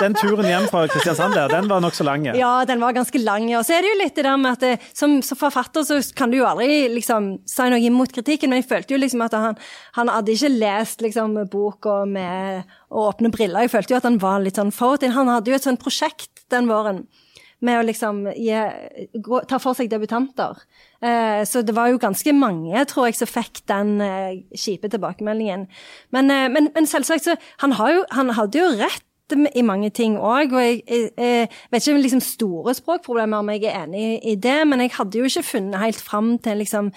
Den 0.01 0.17
turen 0.17 0.48
hjem 0.50 0.65
fra 0.67 0.84
Kristiansand 0.91 1.38
der, 1.38 1.53
den 1.53 1.69
var 1.72 1.79
nokså 1.84 2.03
lang. 2.03 2.25
den 2.67 2.81
var 2.81 2.95
ganske 2.98 3.22
lang. 3.22 3.48
Og 3.55 3.63
så 3.63 3.77
er 3.77 3.86
det 3.86 3.93
jo 3.93 4.00
litt 4.01 4.17
det 4.17 4.25
der 4.27 4.41
med 4.41 4.57
at 4.57 4.65
det, 4.65 4.74
som, 4.98 5.15
som 5.24 5.39
forfatter 5.39 5.86
så 5.88 6.01
kan 6.17 6.34
du 6.34 6.41
jo 6.41 6.50
aldri 6.50 6.89
liksom 6.91 7.29
si 7.48 7.69
noe 7.72 7.79
imot 7.79 8.12
kritikken, 8.15 8.51
men 8.51 8.60
jeg 8.60 8.69
følte 8.74 8.95
jo 8.95 9.00
liksom 9.00 9.24
at 9.24 9.38
han, 9.38 9.62
han 9.95 10.12
hadde 10.12 10.36
ikke 10.36 10.51
lest 10.57 11.05
liksom 11.05 11.38
boka 11.51 12.01
med 12.10 12.54
åpne 12.89 13.31
briller. 13.33 13.65
Jeg 13.65 13.74
følte 13.75 13.95
jo 13.95 14.00
at 14.01 14.07
han 14.07 14.21
var 14.21 14.41
litt 14.43 14.59
sånn 14.59 14.74
forut. 14.75 15.05
Han 15.15 15.31
hadde 15.31 15.51
jo 15.51 15.59
et 15.59 15.67
sånt 15.67 15.81
prosjekt 15.81 16.45
den 16.53 16.69
våren 16.69 17.05
med 17.65 17.79
å 17.79 17.85
liksom 17.88 18.25
gi, 18.35 18.57
gå, 19.24 19.39
ta 19.50 19.59
for 19.62 19.77
seg 19.77 19.89
debutanter. 19.91 20.59
Eh, 21.00 21.41
så 21.47 21.63
det 21.65 21.75
var 21.75 21.89
jo 21.91 22.01
ganske 22.01 22.33
mange, 22.35 22.83
tror 22.89 23.09
jeg, 23.09 23.17
som 23.19 23.31
fikk 23.31 23.63
den 23.71 23.95
eh, 24.03 24.43
kjipe 24.57 24.91
tilbakemeldingen. 24.91 25.67
Men, 26.15 26.31
eh, 26.33 26.47
men, 26.51 26.69
men 26.75 26.89
selvsagt 26.89 27.29
så 27.29 27.38
Han, 27.63 27.75
jo, 27.91 28.03
han 28.12 28.33
hadde 28.38 28.59
jo 28.59 28.71
rett 28.75 29.05
i 29.34 29.63
mange 29.65 29.89
ting 29.96 30.17
òg, 30.20 30.53
og 30.53 30.62
jeg, 30.62 30.82
jeg, 30.86 31.10
jeg 31.17 31.48
vet 31.72 31.82
ikke 31.82 31.96
om 31.96 32.01
liksom 32.03 32.22
store 32.22 32.75
språkproblemer 32.77 33.41
om 33.41 33.50
jeg 33.55 33.63
er 33.65 33.86
enig 33.86 34.20
i 34.22 34.36
det, 34.38 34.58
men 34.70 34.84
jeg 34.84 34.94
hadde 35.00 35.17
jo 35.17 35.29
ikke 35.29 35.46
funnet 35.48 35.82
helt 35.82 36.01
fram 36.01 36.36
til 36.46 36.62
liksom 36.62 36.91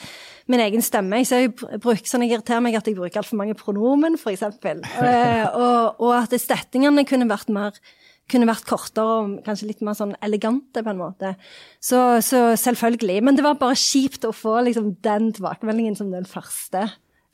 min 0.53 0.61
egen 0.65 0.85
stemme. 0.85 1.23
Jeg 1.23 1.31
ser 1.31 1.47
jo 1.47 1.55
br- 1.57 1.79
bruk, 1.85 2.05
sånn 2.09 2.27
jeg 2.27 2.35
irriterer 2.37 2.65
meg 2.65 2.77
at 2.77 2.89
jeg 2.89 2.99
bruker 2.99 3.23
altfor 3.23 3.41
mange 3.41 3.57
pronomen, 3.59 4.19
eksempel. 4.19 4.85
Eh, 5.09 5.47
og, 5.57 6.03
og 6.05 6.13
at 6.19 6.35
setningene 6.37 7.07
kunne 7.09 7.29
vært 7.31 7.49
mer 7.55 7.77
kunne 8.29 8.49
vært 8.49 8.67
kortere 8.69 9.05
og 9.23 9.37
kanskje 9.47 9.71
litt 9.71 9.83
mer 9.87 9.97
sånn 9.97 10.13
elegante, 10.25 10.83
på 10.85 10.93
en 10.93 11.01
måte. 11.01 11.31
Så, 11.81 12.21
så 12.25 12.43
selvfølgelig. 12.61 13.23
Men 13.25 13.39
det 13.39 13.45
var 13.47 13.57
bare 13.61 13.79
kjipt 13.79 14.27
å 14.29 14.35
få 14.37 14.59
liksom 14.67 14.99
den 15.05 15.31
tilbakemeldingen 15.37 15.97
som 15.97 16.11
den 16.13 16.29
første. 16.29 16.85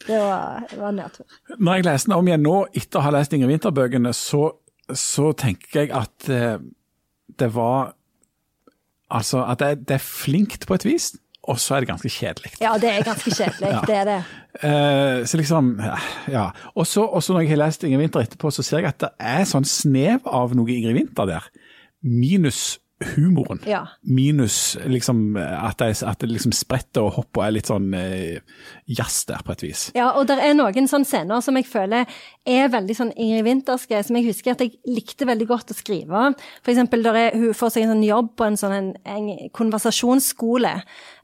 Det 0.07 0.19
var, 0.21 0.67
det 0.71 0.79
var 0.79 0.95
nedtur. 0.95 1.27
Når 1.57 1.81
jeg 1.81 1.87
leser 1.89 2.11
den 2.11 2.17
om 2.19 2.29
igjen 2.29 2.45
nå, 2.45 2.55
etter 2.77 3.01
å 3.01 3.05
ha 3.07 3.13
lest 3.15 3.35
Ingrid 3.35 3.55
Winther-bøkene, 3.55 4.13
så, 4.15 4.43
så 4.93 5.33
tenker 5.33 5.85
jeg 5.85 5.93
at 5.97 6.29
eh, 6.33 6.59
det 7.39 7.51
var 7.55 7.95
Altså 9.15 9.45
at 9.47 9.61
det, 9.61 9.85
det 9.89 9.95
er 9.95 10.03
flinkt 10.03 10.65
på 10.67 10.75
et 10.75 10.85
vis, 10.89 11.13
og 11.45 11.59
så 11.61 11.77
er 11.77 11.85
det 11.85 11.91
ganske 11.91 12.09
kjedelig. 12.09 12.55
Ja, 12.61 12.73
det 12.81 12.89
er 12.89 13.05
ganske 13.05 13.31
kjedelig. 13.31 13.69
Det 13.89 13.97
er 13.97 14.05
det. 14.09 14.17
Eh, 14.65 15.27
så 15.29 15.37
liksom, 15.37 15.69
ja. 16.33 16.49
Og 16.75 16.87
så 16.87 17.05
når 17.29 17.41
jeg 17.45 17.51
har 17.53 17.61
lest 17.61 17.85
Ingrid 17.85 18.01
Winther 18.01 18.25
etterpå, 18.25 18.51
så 18.51 18.65
ser 18.65 18.81
jeg 18.81 18.89
at 18.89 19.01
det 19.05 19.11
er 19.21 19.45
sånn 19.47 19.69
snev 19.69 20.25
av 20.27 20.57
noe 20.57 20.73
Ingrid 20.73 20.97
Winther 20.97 21.29
der. 21.29 21.47
Minus 22.03 22.81
humoren. 23.15 23.61
Ja. 23.69 23.85
Minus 24.03 24.77
liksom 24.87 25.37
at 25.37 25.79
det, 25.81 26.03
at 26.03 26.21
det 26.23 26.31
liksom 26.31 26.55
spretter 26.57 27.07
og 27.07 27.19
hopper 27.19 27.43
og 27.43 27.47
er 27.47 27.57
litt 27.57 27.71
sånn 27.71 27.91
eh, 27.99 28.41
jazz 28.87 29.25
der, 29.29 29.43
på 29.45 29.55
et 29.55 29.65
vis. 29.67 29.85
Ja, 29.97 30.11
og 30.19 30.29
det 30.29 30.39
er 30.43 30.57
noen 30.57 30.89
sånne 30.91 31.09
scener 31.09 31.43
som 31.45 31.59
jeg 31.59 31.69
føler 31.69 32.09
er 32.45 32.71
veldig 32.73 32.97
sånn 32.99 33.13
Ingrid 33.17 33.47
Winterske, 33.47 34.03
som 34.05 34.19
jeg 34.19 34.29
husker 34.29 34.55
at 34.55 34.65
jeg 34.65 34.77
likte 34.89 35.29
veldig 35.29 35.49
godt 35.49 35.73
å 35.73 35.79
skrive. 35.79 36.27
For 36.63 36.75
eksempel, 36.75 37.05
der 37.07 37.21
er, 37.21 37.39
hun 37.39 37.57
får 37.57 37.75
seg 37.75 37.87
en 37.87 37.95
sånn 37.95 38.07
jobb 38.07 38.35
på 38.39 38.49
en 38.49 38.59
sånn 38.61 38.77
en, 38.77 38.91
en 39.09 39.31
konversasjonsskole. 39.57 40.75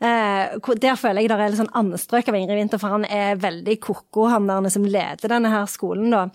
Eh, 0.00 0.56
der 0.80 0.98
føler 1.00 1.24
jeg 1.24 1.32
det 1.32 1.38
er 1.38 1.52
litt 1.52 1.62
sånn 1.62 1.74
anstrøk 1.80 2.30
av 2.30 2.40
Ingrid 2.40 2.60
Winther, 2.60 2.82
for 2.82 2.96
han 2.96 3.06
er 3.08 3.40
veldig 3.40 3.78
koko, 3.84 4.28
han 4.32 4.48
der 4.50 4.72
som 4.72 4.86
leder 4.88 5.32
denne 5.32 5.52
her 5.52 5.68
skolen, 5.70 6.10
da. 6.14 6.26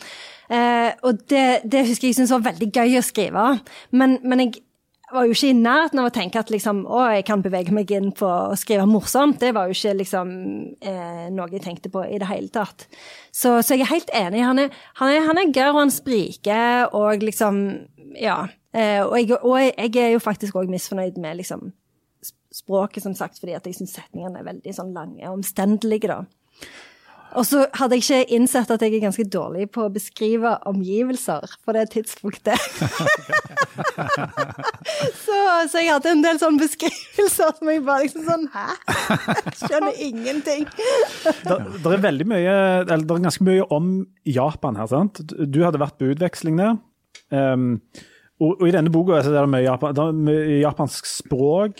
Eh, 0.45 0.91
og 1.07 1.23
det, 1.31 1.65
det 1.65 1.87
husker 1.87 2.09
jeg 2.09 2.19
syns 2.19 2.33
var 2.35 2.45
veldig 2.51 2.69
gøy 2.69 2.99
å 2.99 3.05
skrive, 3.05 3.45
men, 3.97 4.19
men 4.21 4.43
jeg 4.43 4.64
var 5.13 5.27
jo 5.27 5.35
ikke 5.35 5.51
i 5.51 5.57
nærheten 5.57 6.01
av 6.01 6.07
å 6.09 6.13
tenke 6.13 6.41
at 6.41 6.51
liksom, 6.53 6.81
å, 6.89 7.03
jeg 7.13 7.25
kan 7.27 7.43
bevege 7.45 7.73
meg 7.75 7.91
inn 7.93 8.11
på 8.15 8.25
å 8.25 8.57
skrive 8.57 8.87
morsomt. 8.89 9.37
Det 9.41 9.51
var 9.55 9.69
jo 9.69 9.77
ikke 9.77 9.93
liksom, 10.01 10.33
eh, 10.81 11.25
noe 11.33 11.49
jeg 11.53 11.63
tenkte 11.65 11.91
på 11.93 12.03
i 12.07 12.19
det 12.21 12.29
hele 12.29 12.49
tatt. 12.53 12.87
Så, 13.29 13.59
så 13.61 13.77
jeg 13.77 13.85
er 13.85 13.93
helt 13.93 14.13
enig. 14.17 14.43
Han 14.47 14.63
er, 14.65 14.83
han 15.01 15.13
er, 15.13 15.23
han 15.27 15.41
er 15.41 15.53
gørr, 15.53 15.73
og 15.75 15.81
han 15.83 15.93
spriker, 15.93 16.93
og 16.95 17.25
liksom 17.25 17.65
Ja. 18.15 18.45
Eh, 18.75 18.99
og, 19.05 19.15
jeg, 19.21 19.37
og 19.39 19.55
jeg 19.61 19.95
er 20.01 20.09
jo 20.11 20.19
faktisk 20.23 20.57
òg 20.59 20.67
misfornøyd 20.71 21.19
med 21.21 21.37
liksom 21.39 21.69
språket, 22.55 23.03
som 23.03 23.15
sagt, 23.15 23.39
fordi 23.39 23.55
jeg 23.55 23.75
syns 23.77 23.95
setningene 23.95 24.41
er 24.41 24.47
veldig 24.47 24.73
sånn 24.75 24.93
lange 24.95 25.23
og 25.27 25.39
omstendelige, 25.39 26.11
da. 26.11 26.21
Og 27.35 27.43
så 27.47 27.65
hadde 27.75 27.97
jeg 27.97 28.03
ikke 28.05 28.35
innsett 28.37 28.69
at 28.71 28.83
jeg 28.83 28.93
er 28.95 29.03
ganske 29.03 29.25
dårlig 29.27 29.67
på 29.75 29.85
å 29.85 29.91
beskrive 29.91 30.53
omgivelser 30.69 31.55
på 31.65 31.75
det 31.75 31.85
tidspunktet. 31.95 32.55
så, 35.25 35.37
så 35.71 35.81
jeg 35.81 35.91
hadde 35.91 36.13
en 36.13 36.23
del 36.23 36.37
sånne 36.41 36.61
beskrivelser 36.63 37.49
som 37.57 37.71
jeg 37.71 37.83
bare 37.85 38.05
liksom 38.05 38.23
sånn 38.29 38.45
Hæ? 38.53 38.67
Skjønner 39.59 39.95
ingenting. 40.07 40.63
Det, 41.25 41.91
er 41.91 42.05
veldig 42.05 42.27
mye, 42.29 42.55
eller 42.85 43.03
det 43.03 43.13
er 43.17 43.27
ganske 43.27 43.47
mye 43.47 43.63
om 43.75 43.85
Japan 44.27 44.79
her, 44.79 44.87
sant? 44.91 45.15
Du 45.25 45.59
hadde 45.65 45.81
vært 45.81 45.97
på 45.99 46.11
utveksling 46.13 46.55
der. 46.61 46.73
Um, 47.33 47.65
og, 48.39 48.51
og 48.59 48.65
i 48.67 48.75
denne 48.75 48.93
boka 48.93 49.11
er 49.19 49.23
det 49.27 49.51
mye, 49.51 49.67
Japan, 49.67 49.95
det 49.95 50.01
er 50.05 50.23
mye 50.29 50.61
japansk 50.61 51.03
språk. 51.09 51.75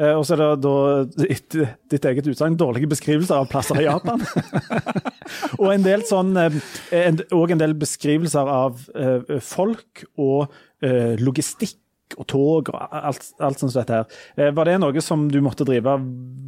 Eh, 0.00 0.14
og 0.16 0.24
så 0.26 0.34
er 0.34 0.40
det 0.42 0.48
da, 0.64 0.72
ditt, 1.20 1.56
ditt 1.92 2.08
eget 2.10 2.30
utsagn, 2.32 2.56
dårlige 2.60 2.88
beskrivelser 2.90 3.36
av 3.36 3.50
plasser 3.52 3.82
i 3.82 3.86
Japan. 3.86 4.24
og 5.60 5.68
en 5.74 5.84
del 5.84 6.02
sånn, 6.08 6.32
eh, 6.40 6.56
en, 7.02 7.20
og 7.36 7.52
en 7.54 7.62
del 7.62 7.76
beskrivelser 7.78 8.50
av 8.50 8.82
eh, 8.96 9.36
folk 9.44 10.06
og 10.16 10.56
logistikk 11.20 11.76
og 12.16 12.24
tog 12.32 12.70
og 12.72 12.76
alt, 12.80 13.26
alt 13.36 13.60
sånt 13.60 13.70
som 13.74 13.82
dette 13.82 13.98
her. 14.00 14.52
Var 14.56 14.66
det 14.70 14.78
noe 14.80 15.02
som 15.04 15.26
du 15.30 15.36
måtte 15.44 15.66
drive 15.68 15.92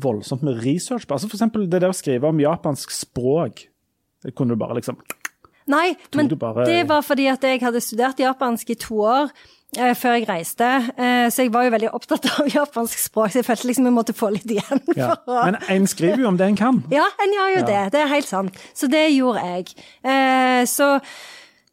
voldsomt 0.03 0.41
med 0.47 0.63
research 0.65 1.05
på? 1.05 1.15
Altså 1.19 1.29
eksempel 1.29 1.67
det 1.69 1.83
der 1.85 1.93
å 1.93 1.97
skrive 1.97 2.31
om 2.33 2.41
japansk 2.41 2.95
språk. 2.97 3.67
Det 4.25 4.33
kunne 4.39 4.57
du 4.57 4.63
bare 4.63 4.79
liksom 4.81 4.97
Nei, 5.71 5.93
men 6.17 6.29
bare- 6.41 6.65
det 6.67 6.89
var 6.89 7.05
fordi 7.07 7.29
at 7.31 7.45
jeg 7.47 7.61
hadde 7.63 7.81
studert 7.81 8.19
japansk 8.19 8.71
i 8.71 8.75
to 8.75 8.99
år. 9.07 9.29
Eh, 9.79 9.93
før 9.99 10.17
jeg 10.19 10.29
reiste, 10.29 10.71
Eh, 10.97 11.29
så 11.33 11.47
jeg 11.47 11.53
var 11.55 11.67
jo 11.67 11.73
veldig 11.75 11.91
opptatt 11.97 12.27
av 12.35 12.49
japansk 12.59 12.99
språk. 12.99 13.33
Så 13.33 13.41
jeg 13.41 13.49
følte 13.49 13.71
liksom 13.71 13.89
jeg 13.89 13.97
måtte 13.97 14.17
få 14.17 14.33
litt 14.35 14.49
igjen. 14.51 14.83
ja. 15.01 15.13
å... 15.27 15.39
Men 15.47 15.61
en 15.73 15.89
skriver 15.91 16.25
jo 16.25 16.33
om 16.33 16.41
det 16.41 16.51
en 16.51 16.59
kan. 16.59 16.83
Ja, 16.99 17.07
en 17.25 17.37
gjør 17.37 17.55
jo 17.57 17.63
det. 17.69 17.81
Det 17.95 18.03
er 18.03 18.13
helt 18.13 18.29
sant. 18.29 18.59
Så 18.75 18.91
det 18.93 19.07
gjorde 19.15 19.45
jeg. 19.47 19.73
Eh, 20.05 20.63
så 20.71 20.97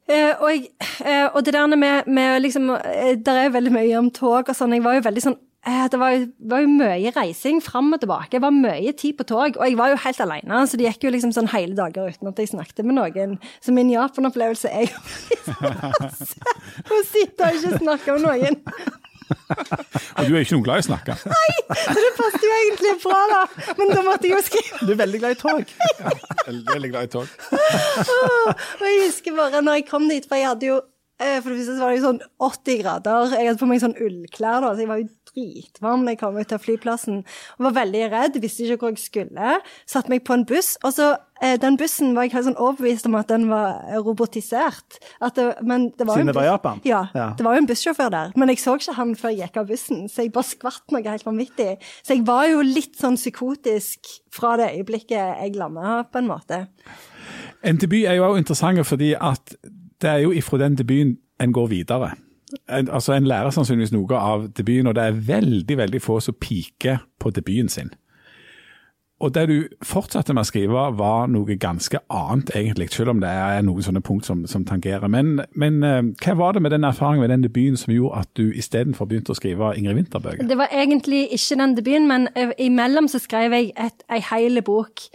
og, 0.09 0.47
jeg, 0.49 0.71
og 1.35 1.43
det 1.45 1.51
der 1.53 1.75
med, 1.77 2.07
med 2.09 2.39
liksom 2.41 2.71
Der 3.21 3.35
er 3.43 3.51
veldig 3.53 3.73
mye 3.75 3.99
om 3.99 4.07
tog 4.09 4.47
og 4.49 4.55
sånn. 4.57 4.73
Jeg 4.73 4.81
var 4.81 4.97
jo 4.97 5.03
veldig 5.05 5.21
sånn 5.21 5.35
det 5.65 5.99
var 5.99 6.21
var 6.51 6.61
jo 6.63 6.69
mye 6.71 7.11
reising 7.15 7.59
fram 7.63 7.91
og 7.93 7.99
tilbake. 7.99 8.31
Det 8.37 8.41
var 8.41 8.55
mye 8.55 8.93
tid 8.97 9.17
på 9.19 9.25
tog, 9.27 9.57
og 9.57 9.65
jeg 9.67 9.77
var 9.77 9.91
jo 9.91 9.99
helt 10.05 10.21
alene. 10.23 10.61
Så 10.67 10.79
det 10.79 10.87
gikk 10.87 11.03
jo 11.07 11.11
liksom 11.15 11.33
sånn 11.35 11.51
hele 11.51 11.75
dager 11.77 12.07
uten 12.09 12.31
at 12.31 12.39
jeg 12.39 12.53
snakket 12.53 12.87
med 12.87 12.95
noen. 12.99 13.35
Så 13.59 13.75
min 13.75 13.91
Japan-opplevelse 13.91 14.71
er 14.71 14.87
jo 14.87 14.97
å 16.99 17.03
sitte 17.09 17.49
og 17.49 17.59
ikke 17.59 17.83
snakke 17.83 18.15
med 18.15 18.27
noen. 18.27 18.61
Og 19.29 20.25
du 20.25 20.33
er 20.33 20.41
ikke 20.41 20.57
noe 20.57 20.65
glad 20.65 20.79
i 20.79 20.83
å 20.83 20.87
snakke. 20.89 21.15
Så 21.19 21.95
det 21.97 22.11
passet 22.17 22.45
jo 22.45 22.53
egentlig 22.59 22.93
bra, 23.03 23.19
da. 23.31 23.73
Men 23.77 23.91
da 23.93 24.03
måtte 24.05 24.29
jeg 24.29 24.35
jo 24.35 24.43
skrive. 24.45 24.79
Du 24.87 24.93
er 24.95 25.01
veldig 25.03 25.21
glad 25.21 25.35
i 25.35 25.39
tog. 25.39 25.73
Veldig 26.47 26.91
glad 26.93 27.09
i 27.09 27.11
tog. 27.13 27.35
Og 27.53 28.87
jeg 28.87 29.03
husker 29.05 29.37
bare 29.37 29.61
når 29.65 29.81
jeg 29.81 29.89
kom 29.91 30.07
dit, 30.09 30.25
for 30.25 30.39
jeg 30.39 30.49
hadde 30.49 30.69
jo 30.69 30.79
eh, 31.21 31.37
For 31.43 31.51
det 31.51 31.59
første 31.59 31.77
var 31.81 31.93
det 31.93 31.99
jo 31.99 32.05
sånn 32.07 32.21
80 32.49 32.81
grader. 32.83 33.37
Jeg 33.37 33.51
hadde 33.51 33.61
på 33.61 33.69
meg 33.69 33.83
sånn 33.83 33.97
ullklær, 33.99 34.63
da, 34.65 34.73
så 34.73 34.85
jeg 34.85 34.91
var 34.91 35.03
jo 35.03 35.09
dritvarm 35.31 36.05
da 36.05 36.13
jeg 36.15 36.19
kom 36.21 36.37
ut 36.39 36.53
av 36.55 36.61
flyplassen. 36.63 37.23
Og 37.57 37.65
var 37.69 37.75
veldig 37.83 38.03
redd, 38.13 38.37
visste 38.43 38.65
ikke 38.67 38.77
hvor 38.85 38.93
jeg 38.95 39.03
skulle. 39.03 39.55
Satte 39.89 40.09
meg 40.13 40.23
på 40.27 40.33
en 40.37 40.45
buss. 40.49 40.75
Og 40.83 40.93
så 40.95 41.09
eh, 41.41 41.55
den 41.61 41.77
bussen 41.79 42.15
var 42.17 42.27
jeg 42.27 42.33
helt 42.35 42.49
sånn 42.49 42.57
overbevist 42.59 43.07
om 43.09 43.17
at 43.19 43.29
den 43.31 43.47
var 43.51 43.79
robotisert. 44.05 44.99
At 45.21 45.35
det, 45.39 45.47
men 45.63 45.89
det 45.97 46.07
var 46.07 46.19
Siden 46.19 46.31
det 46.31 46.37
var 46.39 46.47
Japan? 46.49 46.81
Ja, 46.87 47.01
Ja. 47.15 47.29
det 47.37 47.45
var 47.45 47.55
jo 47.57 47.63
en 47.63 47.69
bussjåfør 47.69 48.09
der. 48.13 48.31
Men 48.35 48.49
jeg 48.53 48.59
så 48.63 48.75
ikke 48.79 48.97
han 48.99 49.15
før 49.19 49.33
jeg 49.35 49.47
gikk 49.49 49.57
av 49.63 49.67
bussen, 49.73 50.05
så 50.09 50.23
jeg 50.25 50.33
bare 50.35 50.49
skvatt 50.49 50.91
noe 50.95 51.03
helt 51.05 51.25
vanvittig. 51.27 51.69
Så 52.03 52.15
jeg 52.17 52.25
var 52.27 52.47
jo 52.49 52.61
litt 52.65 52.95
sånn 52.99 53.17
psykotisk 53.19 54.11
fra 54.33 54.55
det 54.59 54.71
øyeblikket 54.77 55.17
jeg 55.43 55.55
landa, 55.59 56.03
på 56.11 56.21
en 56.21 56.27
måte. 56.29 56.63
En 57.63 57.77
debut 57.77 58.05
er 58.07 58.15
jo 58.19 58.23
også 58.29 58.39
interessant 58.43 58.85
fordi 58.87 59.13
at 59.19 59.55
det 59.99 60.09
er 60.09 60.21
jo 60.23 60.31
ifra 60.31 60.57
den 60.61 60.77
debuten 60.79 61.17
en 61.39 61.51
går 61.55 61.67
videre. 61.71 62.13
En, 62.69 62.89
altså 62.89 63.13
En 63.13 63.27
lærer 63.29 63.53
sannsynligvis 63.53 63.93
noe 63.93 64.17
av 64.17 64.47
debuten, 64.57 64.87
og 64.89 64.95
det 64.97 65.03
er 65.03 65.23
veldig 65.27 65.77
veldig 65.77 66.01
få 66.01 66.19
som 66.23 66.37
piker 66.39 67.03
på 67.19 67.29
debuten 67.35 67.69
sin. 67.69 67.91
Og 69.19 69.33
det 69.35 69.45
du 69.49 69.55
fortsatte 69.83 70.31
med 70.33 70.45
å 70.45 70.47
skrive 70.47 70.83
var 70.95 71.27
noe 71.27 71.57
ganske 71.59 71.99
annet, 72.13 72.53
egentlig, 72.55 72.87
selv 72.93 73.11
om 73.11 73.19
det 73.19 73.29
er 73.29 73.65
noen 73.67 73.83
sånne 73.83 74.01
punkt 74.05 74.29
som, 74.29 74.45
som 74.47 74.63
tangerer. 74.67 75.11
Men, 75.11 75.41
men 75.59 75.81
eh, 75.83 75.99
hva 76.23 76.37
var 76.39 76.55
det 76.55 76.63
med 76.63 76.71
den 76.71 76.87
erfaringen 76.87 77.25
med 77.25 77.33
den 77.33 77.43
debuten 77.43 77.75
som 77.79 77.91
gjorde 77.93 78.23
at 78.23 78.31
du 78.39 78.45
istedenfor 78.55 79.09
begynte 79.09 79.35
å 79.35 79.39
skrive 79.39 79.73
Ingrid 79.75 79.99
Winther-bøker? 79.99 80.47
Det 80.47 80.59
var 80.59 80.71
egentlig 80.71 81.25
ikke 81.35 81.59
den 81.59 81.75
debuten, 81.75 82.07
men 82.07 82.29
eh, 82.39 82.55
imellom 82.63 83.11
så 83.11 83.19
skrev 83.19 83.57
jeg 83.57 83.73
et, 83.75 84.07
ei 84.07 84.21
hel 84.31 84.63
bok 84.63 85.09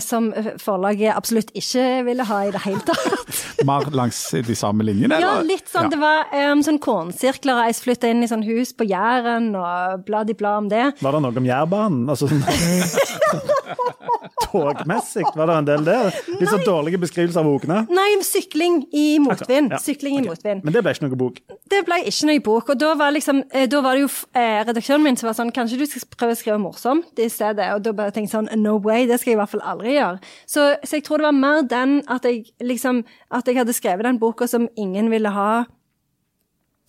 som 0.00 0.30
forlaget 0.62 1.12
absolutt 1.12 1.50
ikke 1.56 1.82
ville 2.06 2.24
ha 2.24 2.38
i 2.46 2.52
det 2.54 2.62
hele 2.64 2.80
tatt. 2.86 3.40
Mer 3.68 3.90
langs 3.96 4.18
de 4.32 4.56
samme 4.56 4.86
linjene? 4.86 5.18
Ja, 5.20 5.34
litt 5.44 5.68
sånn. 5.68 5.90
Ja. 5.90 5.92
Det 5.92 6.00
var 6.00 6.52
um, 6.52 6.62
sånn 6.64 6.80
kornsirkler, 6.82 7.60
og 7.60 7.68
jeg 7.68 7.80
flytta 7.84 8.12
inn 8.12 8.24
i 8.24 8.30
sånn 8.30 8.46
hus 8.46 8.72
på 8.76 8.88
Jæren, 8.88 9.50
og 9.58 10.06
blad 10.08 10.32
i 10.32 10.36
blad 10.38 10.64
om 10.64 10.70
det. 10.72 10.86
Var 11.02 11.18
det 11.18 11.22
noe 11.26 11.42
om 11.42 11.50
Jærbanen? 11.50 12.08
Altså, 12.12 12.30
sånn, 12.30 12.42
togmessig, 14.44 15.24
var 15.34 15.48
det 15.48 15.56
en 15.56 15.68
del 15.68 15.84
der? 15.86 16.16
Litt 16.40 16.50
så 16.50 16.58
dårlige 16.60 17.00
beskrivelser 17.00 17.40
av 17.40 17.48
bokene? 17.48 17.78
Nei, 17.92 18.08
sykling 18.26 18.82
i 18.92 19.06
motvind. 19.22 19.72
Ja, 19.72 19.80
Sykling 19.80 20.18
i 20.18 20.20
okay. 20.20 20.30
motvind. 20.30 20.64
Men 20.66 20.76
det 20.76 20.82
ble 20.84 20.94
ikke 20.94 21.06
noe 21.06 21.20
bok? 21.20 21.40
Det 21.72 21.82
ble 21.86 22.00
ikke 22.10 22.28
noe 22.30 22.42
bok. 22.48 22.72
Og 22.74 22.80
da 22.80 22.92
var, 22.98 23.14
liksom, 23.16 23.42
eh, 23.50 23.68
da 23.72 23.80
var 23.84 23.96
det 23.96 24.04
jo 24.04 24.10
eh, 24.36 24.60
redaktøren 24.68 25.04
min 25.06 25.16
som 25.18 25.30
var 25.30 25.38
sånn 25.38 25.54
Kanskje 25.56 25.78
du 25.80 25.86
skal 25.88 26.04
prøve 26.18 26.36
å 26.36 26.40
skrive 26.40 26.58
morsomt 26.60 27.22
i 27.22 27.30
stedet? 27.32 27.70
Og 27.76 27.84
da 27.86 27.94
bare 27.96 28.12
tenkte 28.12 28.28
jeg 28.28 28.34
sånn 28.34 28.50
No 28.60 28.76
way, 28.82 29.06
det 29.08 29.20
skal 29.22 29.32
jeg 29.32 29.38
i 29.38 29.40
hvert 29.40 29.54
fall 29.54 29.64
aldri 29.72 29.96
gjøre. 29.96 30.20
Så, 30.44 30.68
så 30.84 30.98
jeg 30.98 31.06
tror 31.06 31.22
det 31.22 31.28
var 31.28 31.38
mer 31.38 31.64
den 31.70 31.98
at 32.12 32.28
jeg 32.28 32.44
liksom 32.60 33.04
At 33.32 33.48
jeg 33.48 33.58
hadde 33.58 33.74
skrevet 33.76 34.06
den 34.06 34.20
boka 34.20 34.48
som 34.50 34.68
ingen 34.76 35.08
ville 35.12 35.32
ha. 35.32 35.64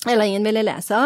Eller 0.05 0.25
ingen 0.29 0.43
ville 0.45 0.61
lese. 0.61 0.97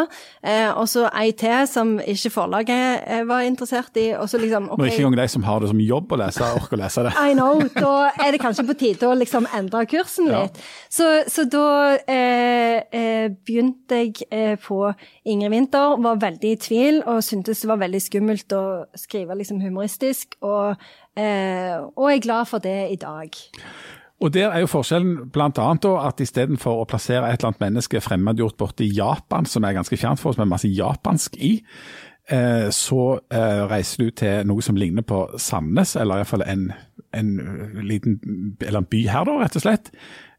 Eh, 0.43 0.67
og 0.75 0.83
så 0.91 1.05
ei 1.15 1.31
til 1.39 1.63
som 1.69 1.93
ikke 2.03 2.29
forlaget 2.33 3.05
eh, 3.07 3.21
var 3.27 3.45
interessert 3.47 3.95
i. 3.95 4.09
Og 4.19 4.27
så 4.29 4.37
liksom 4.37 4.65
Når 4.67 4.73
ok, 4.75 4.83
ikke 4.89 5.05
engang 5.05 5.21
de 5.21 5.27
som 5.31 5.45
har 5.47 5.61
det 5.63 5.69
som 5.71 5.79
jobb 5.79 6.11
å 6.11 6.19
lese, 6.19 6.49
orker 6.59 6.75
å 6.75 6.81
lese 6.81 7.05
det. 7.07 7.13
I 7.15 7.31
know. 7.37 7.61
Da 7.71 7.93
er 8.19 8.35
det 8.35 8.41
kanskje 8.43 8.65
på 8.67 8.75
tide 8.81 9.07
å 9.07 9.15
liksom 9.15 9.47
endre 9.57 9.85
kursen 9.87 10.27
Ja. 10.27 10.41
litt. 10.43 10.59
Så, 10.91 11.07
så 11.31 11.45
da 11.47 11.63
eh, 12.03 12.81
eh, 12.91 13.29
begynte 13.47 14.01
jeg 14.03 14.59
på 14.65 14.81
Ingrid 15.23 15.55
Winther, 15.55 15.95
var 16.03 16.19
veldig 16.19 16.51
i 16.51 16.59
tvil 16.59 16.99
og 17.05 17.23
syntes 17.23 17.63
det 17.63 17.71
var 17.71 17.79
veldig 17.85 18.03
skummelt 18.03 18.57
å 18.57 18.63
skrive 18.99 19.39
liksom 19.39 19.63
humoristisk, 19.63 20.35
og, 20.43 20.75
eh, 21.15 21.79
og 21.95 22.11
er 22.11 22.19
glad 22.27 22.51
for 22.51 22.59
det 22.59 22.91
i 22.91 22.99
dag. 22.99 23.39
Og 24.21 24.33
Der 24.33 24.51
er 24.53 24.59
jo 24.61 24.69
forskjellen 24.69 25.31
da, 25.33 25.71
at 26.05 26.21
istedenfor 26.21 26.83
å 26.83 26.85
plassere 26.85 27.25
et 27.31 27.39
eller 27.39 27.51
annet 27.51 27.63
menneske 27.63 28.01
fremmedgjort 28.01 28.57
borti 28.57 28.85
Japan, 28.93 29.45
som 29.45 29.63
er 29.65 29.73
ganske 29.73 29.97
fjernt 29.97 30.21
for 30.21 30.29
oss, 30.29 30.37
med 30.37 30.51
masse 30.51 30.69
japansk 30.69 31.39
i, 31.41 31.55
eh, 32.29 32.69
så 32.69 33.19
eh, 33.33 33.63
reiser 33.71 34.03
du 34.03 34.11
til 34.11 34.45
noe 34.45 34.61
som 34.61 34.77
ligner 34.77 35.01
på 35.01 35.23
Sandnes, 35.41 35.95
eller 35.95 36.21
iallfall 36.21 36.45
en, 36.45 36.67
en 37.17 37.31
liten 37.81 38.19
eller 38.61 38.83
en 38.83 38.91
by 38.93 39.07
her, 39.09 39.25
da, 39.25 39.39
rett 39.41 39.57
og 39.57 39.65
slett. 39.65 39.89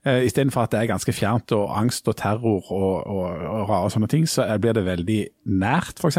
Eh, 0.04 0.24
Istedenfor 0.26 0.64
at 0.64 0.72
det 0.74 0.80
er 0.80 0.88
ganske 0.90 1.12
fjernt 1.14 1.52
og 1.54 1.68
angst 1.78 2.08
og 2.10 2.16
terror 2.18 2.64
og, 2.74 3.06
og, 3.06 3.22
og 3.46 3.68
rare 3.70 3.90
sånne 3.94 4.08
ting, 4.10 4.24
så 4.26 4.42
er- 4.42 4.58
blir 4.58 4.74
det 4.74 4.82
veldig 4.84 5.18
nært, 5.46 6.00
f.eks. 6.02 6.16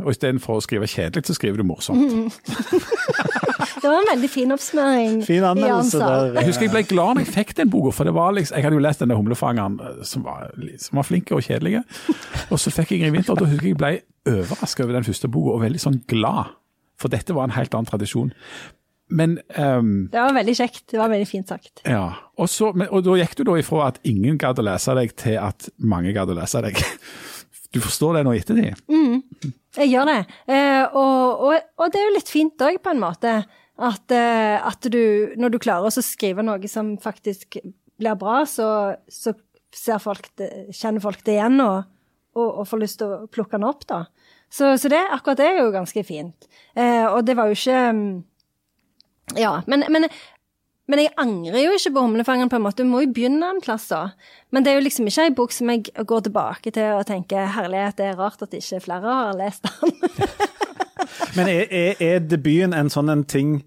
Og 0.00 0.08
istedenfor 0.14 0.56
å 0.56 0.62
skrive 0.64 0.88
kjedelig, 0.88 1.26
så 1.28 1.36
skriver 1.36 1.60
du 1.60 1.66
morsomt. 1.68 2.32
Det 3.78 3.86
var 3.86 4.00
en 4.00 4.08
veldig 4.10 4.28
fin 4.30 4.50
oppsummering. 4.52 5.20
Fin 5.26 5.44
anmeldelse 5.46 5.98
der. 6.00 6.32
Jeg 6.38 6.48
husker 6.48 6.66
jeg 6.66 6.72
ble 6.72 6.82
glad 6.88 7.14
når 7.18 7.24
jeg 7.26 7.34
fikk 7.34 7.52
den 7.60 7.70
boka, 7.70 7.92
for 7.94 8.08
det 8.08 8.14
var 8.16 8.32
liksom, 8.34 8.56
jeg 8.58 8.64
hadde 8.66 8.78
jo 8.78 8.82
lest 8.82 9.02
denne 9.04 9.16
humlefangeren 9.18 9.76
eh, 9.84 10.00
som 10.08 10.24
var, 10.26 10.48
som 10.82 10.98
var 10.98 11.06
flinke 11.06 11.36
og 11.36 11.44
kjedelige. 11.46 11.84
Og 12.50 12.58
så 12.58 12.72
fikk 12.74 12.90
jeg 12.96 13.02
Ingrid 13.04 13.14
Winther, 13.18 13.36
og 13.36 13.42
da 13.44 13.50
husker 13.52 13.68
jeg 13.68 13.76
jeg 13.76 13.80
ble 13.80 13.92
overraska 14.32 14.84
over 14.84 14.98
den 14.98 15.06
første 15.06 15.30
boka, 15.30 15.54
og 15.54 15.62
veldig 15.62 15.82
sånn 15.84 16.00
glad. 16.10 16.50
For 16.98 17.12
dette 17.12 17.36
var 17.36 17.46
en 17.46 17.54
helt 17.54 17.74
annen 17.78 17.86
tradisjon. 17.92 18.32
Men 19.08 19.38
um, 19.56 20.08
Det 20.12 20.20
var 20.20 20.34
veldig 20.36 20.54
kjekt. 20.58 20.84
Det 20.92 21.00
var 21.00 21.10
veldig 21.12 21.28
fint 21.28 21.48
sagt. 21.48 21.82
ja. 21.84 22.06
Og, 22.38 22.46
så, 22.46 22.68
men, 22.70 22.86
og 22.94 23.02
da 23.02 23.16
gikk 23.18 23.32
du 23.40 23.42
da 23.48 23.56
ifra 23.58 23.88
at 23.88 23.96
ingen 24.06 24.36
gadd 24.38 24.60
å 24.60 24.64
lese 24.68 24.94
deg, 24.94 25.14
til 25.18 25.40
at 25.42 25.70
mange 25.82 26.12
gadd 26.14 26.30
å 26.30 26.38
lese 26.38 26.62
deg. 26.68 26.78
Du 27.68 27.82
forstår 27.84 28.14
det 28.16 28.20
nå 28.24 28.32
i 28.32 28.38
ettertid? 28.40 28.78
Jeg 29.76 29.90
gjør 29.90 30.06
det. 30.08 30.20
Eh, 30.48 30.94
og, 30.96 31.42
og, 31.44 31.66
og 31.76 31.90
det 31.92 31.98
er 32.00 32.06
jo 32.06 32.14
litt 32.14 32.30
fint 32.32 32.62
òg, 32.64 32.78
på 32.80 32.94
en 32.94 33.02
måte. 33.02 33.34
At, 33.76 34.14
eh, 34.14 34.56
at 34.56 34.88
du, 34.88 35.34
når 35.36 35.52
du 35.52 35.58
klarer 35.60 35.84
å 35.84 36.04
skrive 36.06 36.40
noe 36.46 36.70
som 36.72 36.94
faktisk 37.02 37.58
blir 38.00 38.16
bra, 38.16 38.38
så, 38.48 38.70
så 39.12 39.34
ser 39.74 40.00
folk 40.00 40.30
det, 40.40 40.48
kjenner 40.72 41.04
folk 41.04 41.20
det 41.26 41.36
igjen 41.36 41.60
og 41.60 42.64
får 42.70 42.80
lyst 42.80 43.02
til 43.02 43.12
å 43.12 43.28
plukke 43.28 43.58
den 43.58 43.68
opp, 43.68 43.84
da. 43.90 44.06
Så, 44.48 44.72
så 44.80 44.88
det, 44.88 45.00
akkurat 45.12 45.38
det 45.42 45.46
er 45.50 45.60
jo 45.60 45.72
ganske 45.74 46.02
fint. 46.08 46.48
Eh, 46.72 47.04
og 47.04 47.20
det 47.28 47.36
var 47.36 47.50
jo 47.50 47.56
ikke 47.58 47.80
mm, 47.92 48.12
Ja, 49.36 49.58
men, 49.66 49.84
men 49.92 50.08
men 50.88 51.02
jeg 51.02 51.12
angrer 51.20 51.60
jo 51.60 51.74
ikke 51.76 51.90
på 51.92 52.02
Humlefangeren, 52.06 52.48
på 52.48 52.56
en 52.56 52.62
måte. 52.64 52.80
Du 52.80 52.88
må 52.88 53.02
jo 53.04 53.10
begynne 53.12 53.50
en 53.52 53.60
plass, 53.60 53.90
da. 53.90 54.14
Men 54.48 54.64
det 54.64 54.72
er 54.72 54.78
jo 54.78 54.86
liksom 54.86 55.10
ikke 55.10 55.26
ei 55.28 55.34
bok 55.36 55.52
som 55.52 55.68
jeg 55.68 55.90
går 56.08 56.22
tilbake 56.24 56.72
til 56.72 56.94
og 56.96 57.04
tenker 57.10 57.50
herlighet, 57.58 57.98
det 57.98 58.06
er 58.08 58.16
rart 58.16 58.40
at 58.46 58.56
ikke 58.56 58.80
flere 58.86 59.18
har 59.18 59.36
lest 59.36 59.68
den. 59.68 59.92
Men 61.36 61.50
er, 61.52 61.68
er, 61.68 62.00
er 62.00 62.24
debuten 62.24 62.72
en 62.72 62.88
sånn 62.90 63.12
en 63.12 63.26
ting 63.28 63.58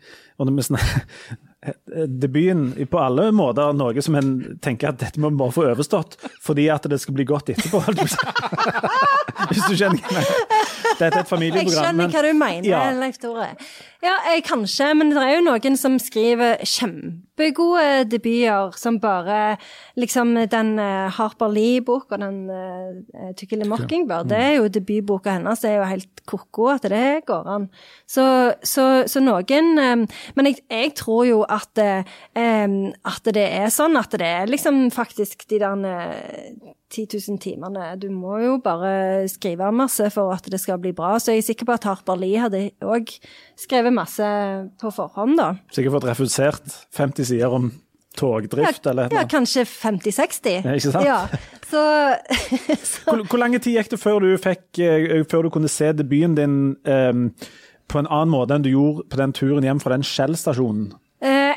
og 0.41 0.49
når 0.49 0.57
vi 0.57 0.81
Debuten 2.21 2.71
på 2.89 2.97
alle 2.97 3.27
måter 3.37 3.75
noe 3.77 4.01
som 4.01 4.15
en 4.17 4.31
tenker 4.65 4.89
at 4.89 4.97
dette 5.03 5.21
må 5.21 5.29
vi 5.29 5.37
bare 5.43 5.53
få 5.53 5.67
overstått 5.69 6.17
fordi 6.41 6.65
at 6.73 6.87
det 6.89 6.97
skal 7.03 7.13
bli 7.13 7.27
godt 7.29 7.51
etterpå. 7.53 7.83
Hvis 9.51 9.67
du 9.67 9.75
skjønner 9.77 10.01
hva 10.01 10.23
jeg. 10.25 10.60
Dette 10.99 11.21
er 11.21 11.23
et 11.23 11.55
Jeg 11.55 11.71
skjønner 11.73 12.11
hva 12.11 12.21
du 12.25 12.33
mener, 12.37 12.67
Ja. 12.67 12.83
Leif 12.97 13.17
Tore. 13.21 13.55
Ja, 14.01 14.15
jeg, 14.31 14.43
kanskje, 14.47 14.87
men 14.97 15.11
det 15.13 15.21
er 15.21 15.35
jo 15.35 15.43
noen 15.45 15.75
som 15.77 15.99
skriver 16.01 16.57
kjempegode 16.65 18.07
debuter, 18.09 18.73
som 18.77 18.97
bare 18.99 19.57
Liksom 19.99 20.33
den 20.49 20.71
uh, 20.79 21.11
Harper 21.13 21.51
Lee-boka, 21.53 22.17
den 22.17 22.49
uh, 22.49 23.29
To 23.37 23.59
Mockingbird, 23.69 24.29
det 24.31 24.39
er 24.39 24.53
jo 24.55 24.67
debutboka 24.71 25.35
hennes. 25.37 25.61
Det 25.61 25.69
er 25.69 25.77
jo 25.81 25.89
helt 25.91 26.23
ko-ko 26.25 26.71
at 26.73 26.87
det 26.89 27.23
går 27.27 27.49
an. 27.51 27.69
Så, 28.09 28.25
så, 28.63 29.03
så 29.07 29.21
noen 29.21 29.71
um, 29.77 30.05
Men 30.35 30.49
jeg, 30.49 30.61
jeg 30.71 30.95
tror 30.97 31.25
jo 31.27 31.41
at, 31.45 31.77
eh, 31.77 32.03
at 33.13 33.33
det 33.35 33.45
er 33.45 33.69
sånn 33.73 33.97
at 33.99 34.13
det 34.17 34.27
er 34.27 34.49
liksom 34.49 34.83
faktisk 34.93 35.45
de 35.51 35.61
der 35.61 35.85
eh, 35.91 36.73
10 36.91 37.07
000 37.29 37.39
timene. 37.41 37.85
Du 37.99 38.09
må 38.11 38.37
jo 38.43 38.57
bare 38.63 39.27
skrive 39.31 39.69
masse 39.75 40.09
for 40.13 40.33
at 40.35 40.47
det 40.51 40.59
skal 40.61 40.81
bli 40.81 40.91
bra. 40.95 41.13
Så 41.19 41.35
jeg 41.35 41.43
er 41.43 41.47
sikker 41.51 41.69
på 41.69 41.77
at 41.77 41.87
Harper 41.87 42.19
Lee 42.19 42.41
hadde 42.41 42.65
òg 42.83 43.13
skrevet 43.59 43.95
masse 43.95 44.27
på 44.81 44.91
forhånd, 44.95 45.37
da. 45.39 45.53
Sikkert 45.71 45.99
fått 45.99 46.09
refusert 46.11 46.75
50 46.97 47.31
sider 47.31 47.55
om 47.55 47.71
togdrift 48.17 48.85
eller 48.91 49.07
noe? 49.07 49.21
ja, 49.21 49.27
kanskje 49.29 49.63
50-60. 49.67 50.57
Ja, 50.65 50.75
ikke 50.75 50.93
sant? 50.93 51.07
Ja, 51.07 51.19
så, 51.71 51.83
så 52.91 53.05
Hvor, 53.07 53.23
hvor 53.23 53.41
lang 53.41 53.55
tid 53.59 53.77
gikk 53.77 53.93
det 53.93 54.01
før 54.01 54.23
du, 54.23 54.31
fikk, 54.41 54.65
eh, 54.83 55.21
før 55.31 55.47
du 55.47 55.53
kunne 55.55 55.71
se 55.71 55.93
debuten 55.95 56.35
din 56.35 56.57
um, 56.83 57.29
på 57.91 58.01
en 58.01 58.09
annen 58.09 58.33
måte 58.33 58.55
enn 58.55 58.65
du 58.65 58.71
gjorde 58.73 59.07
på 59.11 59.19
den 59.19 59.35
turen 59.35 59.67
hjem 59.67 59.79
fra 59.83 59.95
den 59.95 60.05
Shell-stasjonen? 60.07 60.91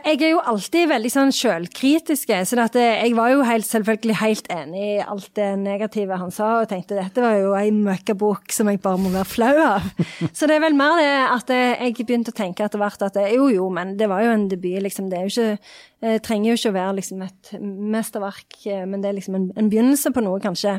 Jeg 0.05 0.19
er 0.21 0.35
jo 0.35 0.41
alltid 0.45 0.91
veldig 0.91 1.09
sånn 1.09 1.31
sjølkritiske, 1.33 2.37
så 2.45 2.59
at 2.61 2.75
eh, 2.77 2.99
jeg 3.07 3.15
var 3.17 3.31
jo 3.33 3.45
helt, 3.49 3.65
selvfølgelig 3.65 4.17
helt 4.21 4.51
enig 4.53 4.83
i 4.85 4.99
alt 5.01 5.31
det 5.39 5.47
negative 5.63 6.19
han 6.21 6.35
sa, 6.35 6.51
og 6.61 6.69
tenkte 6.69 6.99
dette 6.99 7.25
var 7.25 7.39
jo 7.41 7.55
ei 7.57 7.71
møkkabok 7.73 8.53
som 8.53 8.69
jeg 8.69 8.83
bare 8.85 9.01
må 9.01 9.15
være 9.15 9.31
flau 9.31 9.55
av. 9.65 9.87
Så 10.37 10.45
det 10.45 10.59
er 10.59 10.65
vel 10.67 10.77
mer 10.77 11.01
det 11.01 11.09
at 11.09 11.55
eh, 11.57 11.87
jeg 11.87 11.97
begynte 12.03 12.35
å 12.35 12.37
tenke 12.37 12.67
etter 12.67 12.83
hvert 12.83 13.07
at 13.07 13.17
eh, 13.23 13.33
jo, 13.33 13.49
jo, 13.55 13.71
men 13.73 13.97
det 13.97 14.11
var 14.13 14.27
jo 14.27 14.35
en 14.35 14.45
debut, 14.51 14.77
liksom. 14.85 15.09
Det 15.09 15.23
er 15.23 15.25
jo 15.25 15.33
ikke 15.33 15.81
Eh, 16.05 16.19
trenger 16.21 16.51
jo 16.51 16.57
ikke 16.59 16.71
å 16.73 16.75
være 16.75 16.95
liksom 16.99 17.23
et 17.25 17.51
mesterverk, 17.65 18.57
eh, 18.69 18.83
men 18.85 19.01
det 19.01 19.09
er 19.09 19.15
liksom 19.17 19.37
en, 19.39 19.47
en 19.57 19.69
begynnelse 19.73 20.11
på 20.13 20.21
noe, 20.21 20.37
kanskje. 20.43 20.75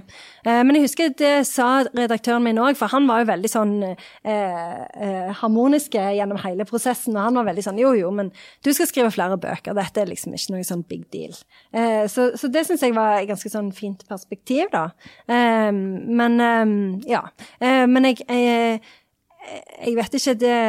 Eh, 0.46 0.60
men 0.62 0.78
jeg 0.78 0.86
husker 0.86 1.14
det 1.18 1.32
sa 1.50 1.70
redaktøren 1.88 2.44
min 2.46 2.60
òg, 2.62 2.76
for 2.78 2.94
han 2.94 3.08
var 3.10 3.24
jo 3.24 3.30
veldig 3.32 3.50
sånn 3.50 3.72
eh, 3.88 3.96
eh, 4.30 5.32
harmoniske 5.40 6.04
gjennom 6.20 6.38
hele 6.44 6.68
prosessen. 6.70 7.16
Og 7.18 7.26
han 7.26 7.40
var 7.40 7.48
veldig 7.48 7.64
sånn 7.66 7.82
jo, 7.82 7.96
jo, 7.98 8.12
men 8.14 8.30
du 8.62 8.70
skal 8.76 8.90
skrive 8.92 9.14
flere 9.16 9.40
bøker, 9.42 9.74
dette 9.74 10.04
er 10.04 10.12
liksom 10.12 10.36
ikke 10.38 10.54
noe 10.54 10.68
sånn 10.68 10.84
big 10.86 11.08
deal. 11.14 11.34
Så, 12.12 12.28
så, 12.38 12.50
det 12.52 12.66
syns 12.68 12.84
jeg 12.86 12.94
var 12.96 13.18
et 13.18 13.30
ganske 13.30 13.50
sånn 13.50 13.72
fint 13.76 14.04
perspektiv, 14.10 14.68
da. 14.74 14.90
men 15.28 16.38
ja. 17.10 17.22
men 17.60 18.08
jeg, 18.10 18.22
jeg, 18.30 18.80
jeg 19.82 19.96
vet 19.98 20.18
ikke 20.20 20.38
det 20.42 20.60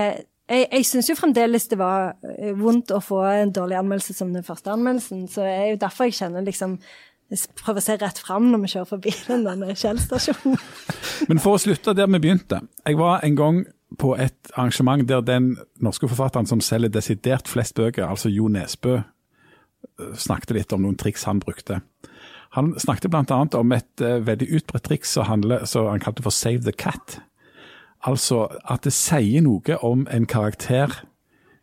jeg, 0.47 0.69
jeg 0.71 0.87
syns 0.87 1.11
jo 1.11 1.17
fremdeles 1.19 1.69
det 1.71 1.79
var 1.81 2.15
eh, 2.37 2.55
vondt 2.59 2.95
å 2.95 3.03
få 3.03 3.23
en 3.29 3.53
dårlig 3.55 3.81
anmeldelse 3.81 4.15
som 4.17 4.33
den 4.35 4.47
første 4.47 4.73
anmeldelsen, 4.73 5.27
så 5.31 5.47
det 5.47 5.55
er 5.55 5.69
jo 5.73 5.83
derfor 5.83 6.09
jeg 6.09 6.19
kjenner 6.21 6.47
liksom 6.47 6.79
jeg 7.27 7.57
prøver 7.59 7.83
å 7.83 7.83
se 7.83 7.97
rett 7.99 8.19
fram 8.23 8.53
når 8.53 8.61
vi 8.63 8.69
kjører 8.71 8.87
forbi 8.87 9.13
denne 9.27 9.75
Kjell-stasjonen. 9.75 10.61
Men 11.31 11.41
for 11.43 11.57
å 11.57 11.59
slutte 11.59 11.97
der 11.99 12.07
vi 12.13 12.21
begynte. 12.23 12.61
Jeg 12.87 12.99
var 13.01 13.25
en 13.27 13.39
gang 13.39 13.65
på 13.99 14.13
et 14.15 14.53
arrangement 14.55 15.03
der 15.09 15.25
den 15.27 15.57
norske 15.83 16.07
forfatteren 16.07 16.47
som 16.47 16.63
selger 16.63 16.93
desidert 16.95 17.51
flest 17.51 17.75
bøker, 17.75 18.07
altså 18.07 18.31
Jo 18.31 18.47
Nesbø, 18.53 19.01
eh, 19.01 20.15
snakket 20.15 20.55
litt 20.55 20.77
om 20.77 20.87
noen 20.87 20.99
triks 21.03 21.27
han 21.27 21.43
brukte. 21.43 21.81
Han 22.55 22.77
snakket 22.79 23.11
bl.a. 23.11 23.41
om 23.59 23.73
et 23.75 24.05
uh, 24.07 24.21
veldig 24.25 24.47
utbredt 24.61 24.87
triks 24.87 25.11
som 25.13 25.27
han 25.27 26.01
kalte 26.01 26.23
for 26.25 26.33
Save 26.33 26.63
the 26.65 26.73
Cat. 26.73 27.19
Altså 28.05 28.47
at 28.65 28.85
det 28.85 28.93
sier 28.93 29.43
noe 29.43 29.79
om 29.83 30.07
en 30.13 30.27
karakter 30.27 30.93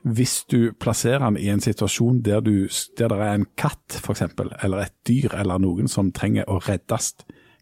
hvis 0.03 0.43
du 0.51 0.73
plasserer 0.79 1.23
han 1.23 1.37
i 1.39 1.47
en 1.47 1.61
situasjon 1.63 2.19
der, 2.25 2.41
du, 2.43 2.67
der 2.99 3.07
det 3.07 3.19
er 3.23 3.37
en 3.37 3.45
katt 3.57 4.01
f.eks., 4.01 4.25
eller 4.63 4.81
et 4.83 4.95
dyr 5.07 5.31
eller 5.39 5.61
noen 5.63 5.87
som 5.87 6.11
trenger 6.11 6.49
å 6.51 6.59
reddes, 6.59 7.13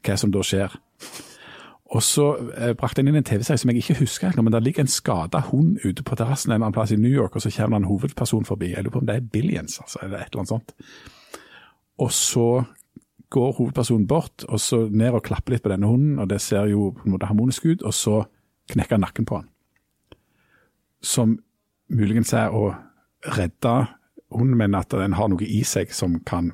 hva 0.01 0.15
som 0.17 0.33
da 0.33 0.41
skjer. 0.45 0.73
Og 1.91 2.01
så 2.01 2.25
eh, 2.55 2.73
brakte 2.77 3.03
han 3.03 3.11
inn 3.11 3.19
en 3.19 3.27
TV-serie 3.27 3.61
som 3.61 3.69
jeg 3.69 3.83
ikke 3.83 3.99
husker, 3.99 4.31
helt, 4.31 4.41
men 4.41 4.55
der 4.55 4.63
ligger 4.63 4.85
en 4.85 4.91
skada 4.91 5.43
hund 5.51 5.77
ute 5.83 6.05
på 6.07 6.17
terrassen 6.17 6.53
en 6.53 6.61
annen 6.61 6.73
plass 6.73 6.93
i 6.95 6.97
New 6.97 7.11
York, 7.11 7.35
og 7.35 7.43
så 7.43 7.51
kommer 7.53 7.77
det 7.77 7.83
en 7.83 7.91
hovedperson 7.91 8.47
forbi. 8.47 8.71
Jeg 8.71 8.85
lurer 8.85 8.95
på 8.95 9.01
om 9.03 9.09
det 9.09 9.17
er 9.19 9.31
Billions, 9.33 9.77
altså, 9.83 9.99
eller 10.01 10.23
et 10.23 10.31
eller 10.31 10.41
annet 10.41 10.53
sånt. 10.55 10.75
Og 12.01 12.13
så 12.15 12.47
går 13.31 13.57
hovedpersonen 13.59 14.07
bort, 14.07 14.47
og 14.47 14.59
så 14.59 14.85
ned 14.89 15.13
og 15.19 15.25
klapper 15.27 15.53
litt 15.53 15.65
på 15.65 15.71
denne 15.71 15.87
hunden, 15.87 16.17
og 16.19 16.31
det 16.31 16.41
ser 16.41 16.71
jo 16.71 16.89
på 16.95 17.05
en 17.05 17.13
måte 17.13 17.29
harmonisk 17.29 17.67
ut, 17.67 17.83
og 17.83 17.93
så 17.93 18.23
knekke 18.71 18.99
nakken 19.01 19.27
på 19.27 19.41
han. 19.41 19.49
Som 21.01 21.39
muligens 21.91 22.33
er 22.37 22.53
å 22.53 22.71
redde 23.35 23.75
hunden, 24.31 24.57
men 24.57 24.77
at 24.77 24.93
den 24.93 25.17
har 25.17 25.31
noe 25.31 25.45
i 25.45 25.61
seg 25.67 25.93
som 25.95 26.19
kan 26.25 26.53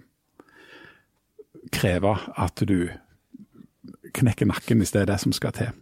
kreve 1.73 2.15
at 2.39 2.63
du 2.67 2.89
knekker 4.17 4.47
nakken 4.49 4.81
hvis 4.81 4.93
det 4.95 5.03
er 5.03 5.11
det 5.11 5.19
som 5.21 5.35
skal 5.35 5.53
til. 5.55 5.73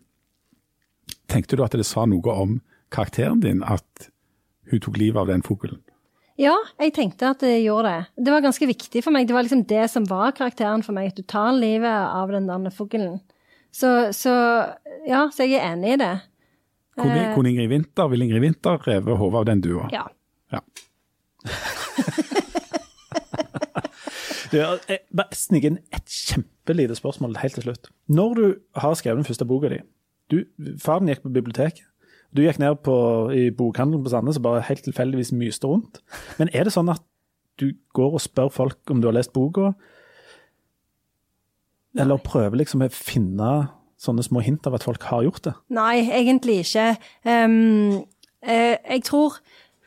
Tenkte 1.31 1.57
du 1.57 1.63
at 1.65 1.75
det 1.77 1.85
sa 1.87 2.05
noe 2.09 2.35
om 2.35 2.59
karakteren 2.93 3.41
din 3.43 3.63
at 3.65 4.09
hun 4.71 4.81
tok 4.81 4.97
livet 4.97 5.21
av 5.21 5.29
den 5.29 5.45
fuglen? 5.45 5.81
Ja, 6.35 6.55
jeg 6.81 6.91
tenkte 6.97 7.29
at 7.31 7.43
det 7.45 7.61
gjorde 7.63 7.91
det. 7.93 8.25
Det 8.25 8.33
var 8.33 8.43
ganske 8.43 8.67
viktig 8.67 9.03
for 9.05 9.15
meg. 9.15 9.27
Det 9.27 9.35
var 9.37 9.45
liksom 9.45 9.63
det 9.69 9.85
som 9.91 10.07
var 10.09 10.33
karakteren 10.35 10.83
for 10.83 10.95
meg, 10.97 11.13
at 11.13 11.19
du 11.19 11.23
tar 11.23 11.55
livet 11.55 11.87
av 11.87 12.33
den 12.33 12.49
der 12.49 12.73
fuglen. 12.75 13.21
Så, 13.75 13.89
så, 14.15 14.31
ja, 15.03 15.25
så 15.35 15.43
jeg 15.43 15.59
er 15.59 15.73
enig 15.73 15.97
i 15.97 15.99
det. 15.99 16.13
Kone, 16.95 17.35
kone 17.35 17.51
Ingrid 17.51 17.67
Winther, 17.73 18.07
vil 18.07 18.23
Ingrid 18.23 18.39
Winther 18.45 18.79
reve 18.87 19.17
hodet 19.19 19.41
av 19.41 19.45
den 19.49 19.59
dua? 19.65 19.89
Ja. 19.91 20.05
ja. 20.55 20.61
du, 24.51 24.55
jeg 24.55 24.99
bare 25.11 25.35
sniker 25.35 25.73
inn 25.73 25.81
et 25.91 26.07
kjempelite 26.07 26.95
spørsmål 26.95 27.35
helt 27.41 27.55
til 27.59 27.67
slutt. 27.67 27.91
Når 28.07 28.29
du 28.39 28.45
har 28.79 28.95
skrevet 28.95 29.19
den 29.19 29.27
første 29.27 29.43
boka 29.49 29.67
di 29.73 29.81
du, 30.31 30.39
Faren 30.81 31.11
gikk 31.11 31.25
på 31.25 31.33
biblioteket. 31.35 31.83
Du 32.35 32.41
gikk 32.41 32.57
ned 32.59 32.79
på, 32.83 32.95
i 33.35 33.51
bokhandelen 33.55 34.03
på 34.03 34.11
Sandnes 34.11 34.39
og 34.39 34.47
bare 34.47 34.63
helt 34.67 34.81
tilfeldigvis 34.87 35.31
myste 35.35 35.69
rundt. 35.69 36.01
Men 36.39 36.49
er 36.55 36.65
det 36.65 36.73
sånn 36.73 36.89
at 36.91 37.03
du 37.61 37.69
går 37.95 38.17
og 38.17 38.23
spør 38.23 38.49
folk 38.51 38.91
om 38.91 39.03
du 39.03 39.11
har 39.11 39.15
lest 39.15 39.35
boka? 39.35 39.75
Eller 42.01 42.21
prøve 42.23 42.59
liksom 42.59 42.83
å 42.83 42.91
finne 42.91 43.51
sånne 44.01 44.25
små 44.25 44.43
hint 44.45 44.67
av 44.67 44.75
at 44.77 44.85
folk 44.85 45.05
har 45.09 45.25
gjort 45.25 45.45
det? 45.47 45.53
Nei, 45.75 46.03
egentlig 46.13 46.61
ikke. 46.65 46.89
Um, 47.23 48.03
uh, 48.45 48.75
jeg 48.75 49.05
tror 49.07 49.39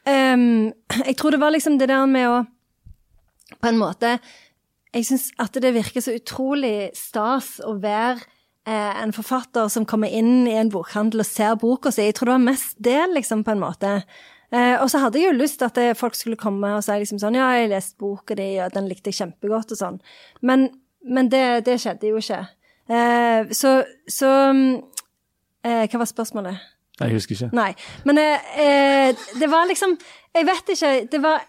um, 0.09 0.71
Jeg 1.05 1.19
tror 1.19 1.35
det 1.35 1.43
var 1.43 1.55
liksom 1.55 1.79
det 1.81 1.91
der 1.91 2.07
med 2.11 2.29
å 2.29 2.39
På 3.59 3.71
en 3.71 3.81
måte 3.81 4.17
Jeg 4.95 5.07
syns 5.09 5.29
at 5.41 5.57
det 5.61 5.75
virker 5.77 6.05
så 6.05 6.17
utrolig 6.17 6.91
stas 6.97 7.59
å 7.65 7.77
være 7.83 8.25
uh, 8.69 9.03
en 9.03 9.13
forfatter 9.17 9.69
som 9.73 9.87
kommer 9.89 10.09
inn 10.09 10.49
i 10.49 10.57
en 10.59 10.73
bokhandel 10.73 11.23
og 11.25 11.29
ser 11.29 11.61
boka 11.61 11.93
si. 11.93 12.09
Jeg 12.09 12.19
tror 12.19 12.33
det 12.33 12.39
var 12.39 12.49
mest 12.49 12.77
det, 12.81 13.01
liksom, 13.13 13.45
på 13.45 13.53
en 13.53 13.63
måte. 13.63 13.93
Uh, 14.49 14.81
og 14.81 14.89
så 14.89 15.03
hadde 15.03 15.21
jeg 15.21 15.29
jo 15.29 15.37
lyst 15.37 15.63
at 15.63 15.77
folk 16.01 16.17
skulle 16.17 16.41
komme 16.41 16.73
og 16.73 16.81
si 16.85 16.97
liksom 16.97 17.21
sånn 17.21 17.37
Ja, 17.37 17.51
jeg 17.61 17.69
leste 17.75 18.01
boka 18.01 18.37
di, 18.39 18.55
og 18.65 18.73
den 18.73 18.89
likte 18.89 19.13
jeg 19.13 19.21
kjempegodt, 19.21 19.77
og 19.77 19.81
sånn. 19.83 20.01
Men 20.41 20.71
men 21.05 21.31
det, 21.31 21.67
det, 21.67 21.79
skjedde 21.81 22.11
jo 22.11 22.19
ikke. 22.21 22.41
Eh, 22.89 23.53
så, 23.53 23.83
så 24.09 24.33
eh, 25.65 25.85
Hva 25.87 26.01
var 26.01 26.11
spørsmålet? 26.11 26.67
Jeg 26.99 27.15
husker 27.15 27.37
ikke. 27.37 27.51
Nei. 27.55 27.71
Men 28.09 28.19
eh, 28.19 28.51
eh, 28.65 29.29
det 29.39 29.51
var 29.51 29.69
liksom 29.69 29.95
Jeg 30.35 30.47
vet 30.47 30.75
ikke. 30.75 30.93
Det 31.13 31.23
var, 31.23 31.45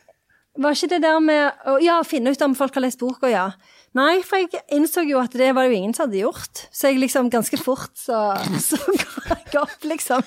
var 0.58 0.78
ikke 0.78 0.92
det 0.94 1.02
der 1.04 1.20
med 1.20 1.66
å 1.68 1.78
ja, 1.84 2.00
finne 2.08 2.32
ut 2.32 2.42
om 2.46 2.56
folk 2.56 2.78
har 2.78 2.86
lest 2.86 3.02
boka, 3.02 3.30
ja. 3.32 3.50
Nei, 3.98 4.20
for 4.22 4.38
jeg 4.38 4.62
innså 4.76 5.02
jo 5.08 5.18
at 5.18 5.34
det 5.34 5.48
var 5.58 5.66
det 5.66 5.74
jo 5.74 5.78
ingen 5.80 5.96
som 5.98 6.06
hadde 6.06 6.22
gjort. 6.22 6.62
Så 6.70 6.92
jeg 6.92 7.00
liksom 7.02 7.32
ganske 7.34 7.58
fort 7.58 7.96
så, 7.98 8.20
så 8.62 8.78
ga 8.86 9.40
jeg 9.40 9.62
opp, 9.64 9.88
liksom. 9.90 10.26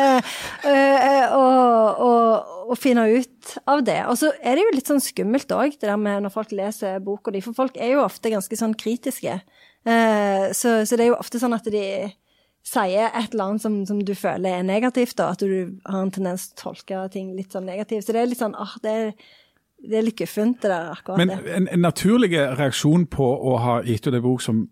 Eh, 0.00 0.30
eh, 0.68 1.34
og, 1.36 2.00
og, 2.06 2.54
og, 2.70 2.72
finne 2.80 3.04
ut 3.12 3.52
av 3.68 3.84
det. 3.84 3.98
Og 4.08 4.16
så 4.20 4.32
er 4.40 4.56
det 4.56 4.64
jo 4.64 4.72
litt 4.78 4.88
sånn 4.88 5.04
skummelt 5.04 5.52
òg, 5.52 5.76
det 5.76 5.90
der 5.90 6.00
med 6.00 6.24
når 6.24 6.32
folk 6.32 6.54
leser 6.56 7.02
boka 7.04 7.34
di. 7.34 7.44
For 7.44 7.56
folk 7.56 7.76
er 7.76 7.94
jo 7.96 8.06
ofte 8.06 8.32
ganske 8.32 8.58
sånn 8.58 8.76
kritiske. 8.80 9.36
Eh, 9.84 10.48
så, 10.56 10.80
så, 10.86 10.96
det 10.96 11.04
er 11.04 11.12
jo 11.12 11.20
ofte 11.20 11.42
sånn 11.42 11.58
at 11.58 11.68
de 11.68 11.84
sier 12.62 13.10
et 13.10 13.32
eller 13.34 13.44
annet 13.50 13.64
som, 13.64 13.80
som 13.84 14.00
du 14.06 14.14
føler 14.16 14.60
er 14.60 14.66
negativt, 14.66 15.18
og 15.20 15.34
at 15.34 15.42
du 15.42 15.78
har 15.84 16.00
en 16.00 16.12
tendens 16.14 16.48
til 16.48 16.54
å 16.54 16.62
tolke 16.70 17.04
ting 17.12 17.32
litt 17.36 17.52
sånn 17.52 17.66
negativt. 17.68 18.06
Så 18.06 18.14
det 18.14 18.22
er 18.22 18.30
litt 18.30 18.40
sånn 18.40 18.56
ah, 18.56 18.76
det 18.84 18.92
er 18.92 19.14
det 19.82 19.98
er 19.98 20.04
litt 20.06 20.22
funnet 20.30 20.62
det 20.62 20.70
der 20.70 20.90
akkurat 20.92 21.18
Men 21.18 21.32
en, 21.34 21.68
en 21.68 21.82
naturlig 21.82 22.32
reaksjon 22.38 23.06
på 23.10 23.26
å 23.26 23.56
ha 23.62 23.78
gitt 23.86 24.06
ut 24.06 24.14
en 24.14 24.24
bok 24.24 24.44
som 24.44 24.66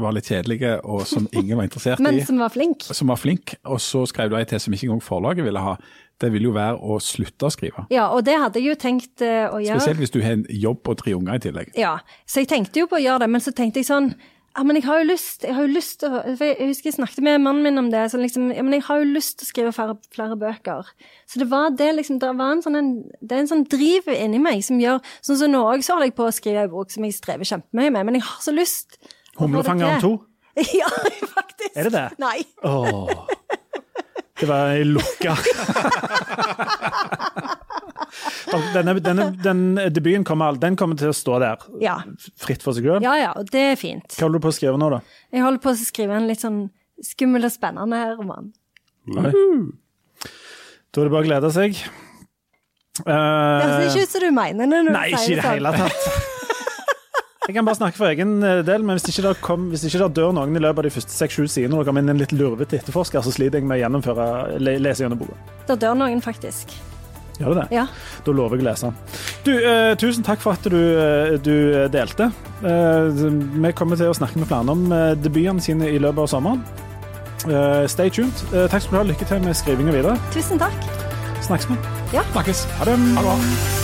var 0.00 0.14
litt 0.16 0.28
kjedelige, 0.30 0.78
og 0.88 1.02
som 1.08 1.26
ingen 1.36 1.58
var 1.58 1.66
interessert 1.68 2.00
Men 2.04 2.16
i. 2.16 2.22
Men 2.22 2.28
som 2.30 2.40
var 2.40 2.52
flink. 2.54 2.86
Som 2.88 3.12
var 3.12 3.20
flink, 3.20 3.54
og 3.68 3.80
så 3.82 4.06
skrev 4.08 4.32
du 4.32 4.38
ei 4.38 4.46
til 4.48 4.60
som 4.62 4.72
ikke 4.72 4.88
engang 4.88 5.04
forlaget 5.04 5.44
ville 5.44 5.60
ha. 5.60 5.76
Det 6.22 6.30
ville 6.32 6.48
jo 6.48 6.54
være 6.54 6.78
å 6.78 6.98
slutte 7.02 7.48
å 7.48 7.52
skrive. 7.52 7.84
Ja, 7.92 8.06
og 8.14 8.22
det 8.24 8.38
hadde 8.38 8.60
jeg 8.60 8.72
jo 8.72 8.78
tenkt 8.80 9.24
uh, 9.24 9.52
å 9.52 9.60
gjøre. 9.60 9.80
Spesielt 9.80 10.00
hvis 10.04 10.14
du 10.14 10.20
har 10.24 10.38
en 10.38 10.46
jobb 10.48 10.92
og 10.92 11.00
tre 11.02 11.16
unger 11.18 11.40
i 11.40 11.42
tillegg. 11.44 11.72
Ja, 11.78 11.96
så 12.24 12.44
jeg 12.44 12.52
tenkte 12.52 12.84
jo 12.84 12.88
på 12.88 13.00
å 13.00 13.02
gjøre 13.02 13.24
det, 13.24 13.32
men 13.34 13.44
så 13.44 13.52
tenkte 13.56 13.82
jeg 13.82 13.90
sånn 13.90 14.12
ja, 14.52 14.62
men 14.68 14.76
jeg 14.76 14.84
har 14.84 15.00
jo 15.00 15.06
lyst 15.08 15.44
jeg 15.46 15.54
har 15.56 15.64
jo 15.64 15.72
lyst 15.72 16.02
å, 16.04 16.10
Jeg 16.28 16.68
husker 16.68 16.90
jeg 16.90 16.96
snakket 16.98 17.24
med 17.24 17.40
mannen 17.40 17.62
min 17.64 17.80
om 17.80 17.88
det. 17.92 18.02
så 18.12 18.18
liksom, 18.20 18.50
ja, 18.52 18.62
men 18.62 18.74
Jeg 18.76 18.84
har 18.88 19.00
jo 19.00 19.08
lyst 19.14 19.38
til 19.38 19.46
å 19.46 19.48
skrive 19.48 19.72
flere, 19.76 19.96
flere 20.12 20.36
bøker. 20.36 20.90
Så 21.26 21.40
det 21.40 21.48
var 21.50 21.70
det 21.78 21.88
liksom, 21.96 22.18
det 22.20 22.32
var 22.36 22.52
en 22.56 22.62
sånn, 22.64 22.76
en, 22.76 22.90
det 23.20 23.36
er 23.36 23.44
en 23.44 23.50
sånn 23.54 23.64
driv 23.72 24.10
inni 24.12 24.40
meg 24.42 24.60
som 24.66 24.80
gjør 24.82 25.00
Sånn 25.24 25.40
som 25.40 25.52
nå 25.54 25.62
òg 25.72 25.84
så 25.86 25.96
holder 25.96 26.10
jeg 26.10 26.16
på 26.18 26.28
å 26.28 26.34
skrive 26.36 26.66
en 26.66 26.72
bok 26.74 26.92
som 26.92 27.04
jeg 27.08 27.16
strever 27.16 27.48
kjempemye 27.48 27.94
med, 27.94 28.04
men 28.08 28.18
jeg 28.20 28.26
har 28.28 28.40
så 28.44 28.52
lyst. 28.54 28.98
Humlefangeren 29.40 30.02
2? 30.04 30.12
Ja, 30.76 30.88
faktisk. 31.32 31.72
Er 31.72 31.88
det 31.88 31.92
det? 31.94 32.08
Nei. 32.20 32.42
Oh, 32.68 33.08
det 34.36 34.48
var 34.50 34.76
lukka 34.84 35.32
Denne, 38.74 38.94
denne, 39.00 39.26
den 39.42 39.62
debuten 39.94 40.24
kommer, 40.28 40.56
den 40.60 40.76
kommer 40.76 40.98
til 41.00 41.12
å 41.12 41.16
stå 41.16 41.38
der, 41.42 41.62
ja. 41.80 41.98
fritt 42.40 42.64
for 42.64 42.76
seg 42.76 42.88
sjøl? 42.88 43.04
Ja, 43.04 43.14
ja, 43.20 43.32
det 43.48 43.62
er 43.72 43.78
fint. 43.80 44.12
Hva 44.16 44.26
holder 44.26 44.42
du 44.42 44.46
på 44.46 44.52
å 44.52 44.56
skrive 44.56 44.80
nå, 44.80 44.90
da? 44.92 45.00
Jeg 45.32 45.44
holder 45.46 45.62
på 45.64 45.72
å 45.72 45.78
skrive 45.80 46.18
en 46.18 46.28
litt 46.28 46.44
sånn 46.44 46.64
skummel 47.02 47.48
og 47.48 47.54
spennende 47.54 48.02
roman. 48.18 48.52
Nei. 49.12 49.32
Da 50.92 51.00
er 51.00 51.08
det 51.08 51.14
bare 51.14 51.24
å 51.24 51.28
glede 51.30 51.52
seg. 51.54 51.80
Uh, 53.00 53.08
det 53.08 53.70
høres 53.72 53.94
ikke 53.96 54.04
ut 54.04 54.12
som 54.12 54.20
du 54.20 54.28
mener 54.36 54.68
det 54.68 54.82
når 54.84 54.92
nei, 54.92 55.08
du 55.08 55.16
sier 55.22 55.40
det 55.40 55.46
sånn. 55.48 55.64
Nei, 55.64 55.72
ikke 55.72 55.72
i 55.72 55.72
det 55.72 55.72
hele 55.72 55.74
tatt. 55.80 56.28
Jeg 57.42 57.56
kan 57.56 57.66
bare 57.66 57.74
snakke 57.74 57.98
for 57.98 58.06
egen 58.06 58.36
eh, 58.46 58.60
del, 58.62 58.84
men 58.86 58.94
hvis 58.94 59.08
ikke 59.10 59.24
det, 59.24 59.32
kom, 59.42 59.64
hvis 59.72 59.82
ikke 59.88 60.04
det 60.04 60.20
dør 60.20 60.30
noen 60.36 60.54
i 60.54 60.62
løpet 60.62 60.78
av 60.78 60.86
de 60.86 60.92
første 60.94 61.16
seks-sju 61.16 61.48
sidene, 61.50 61.74
og 61.74 61.82
det 61.82 61.88
kommer 61.88 62.04
inn 62.04 62.12
en 62.14 62.22
litt 62.22 62.34
lurvete 62.36 62.78
etterforsker, 62.78 63.24
så 63.26 63.34
sliter 63.34 63.58
jeg 63.58 63.66
med 63.66 63.80
å 63.80 63.82
gjennomføre 63.82 64.26
lese 64.62 65.02
gjennom 65.02 65.24
boka. 65.24 65.34
Det 65.66 65.80
dør 65.82 65.98
noen, 65.98 66.22
faktisk. 66.22 66.76
Gjør 67.42 67.56
det 67.56 67.64
det? 67.64 67.76
Ja. 67.80 67.86
Da 68.24 68.34
lover 68.38 68.56
jeg 68.60 68.64
å 68.64 68.68
lese. 68.70 68.92
Du, 69.44 69.52
eh, 69.58 69.92
tusen 69.98 70.24
takk 70.26 70.40
for 70.44 70.54
at 70.54 70.62
du, 70.70 70.78
eh, 70.78 71.36
du 71.42 71.54
delte. 71.92 72.30
Eh, 72.62 73.10
vi 73.66 73.72
kommer 73.74 73.98
til 73.98 74.12
å 74.12 74.16
snakke 74.16 74.38
med 74.38 74.48
flere 74.48 74.70
om 74.70 74.86
eh, 74.92 75.12
debutene 75.18 75.60
sine 75.64 75.90
i 75.90 75.98
løpet 75.98 76.24
av 76.24 76.32
sommeren. 76.36 76.62
Eh, 77.48 77.86
stay 77.90 78.10
tuned. 78.10 78.44
Eh, 78.54 78.68
takk 78.70 78.82
skal 78.86 78.92
du 78.92 79.02
ha. 79.02 79.06
Lykke 79.12 79.26
til 79.28 79.42
med 79.42 79.58
skrivinga 79.58 79.92
videre. 79.92 80.18
Tusen 80.32 80.62
takk. 80.62 80.90
Snakkes 81.42 81.70
vi. 81.72 81.78
Ja. 82.14 82.22
Snakkes. 82.32 82.66
Ha 82.78 82.84
det. 82.84 82.98
Ha 83.18 83.22
det. 83.32 83.81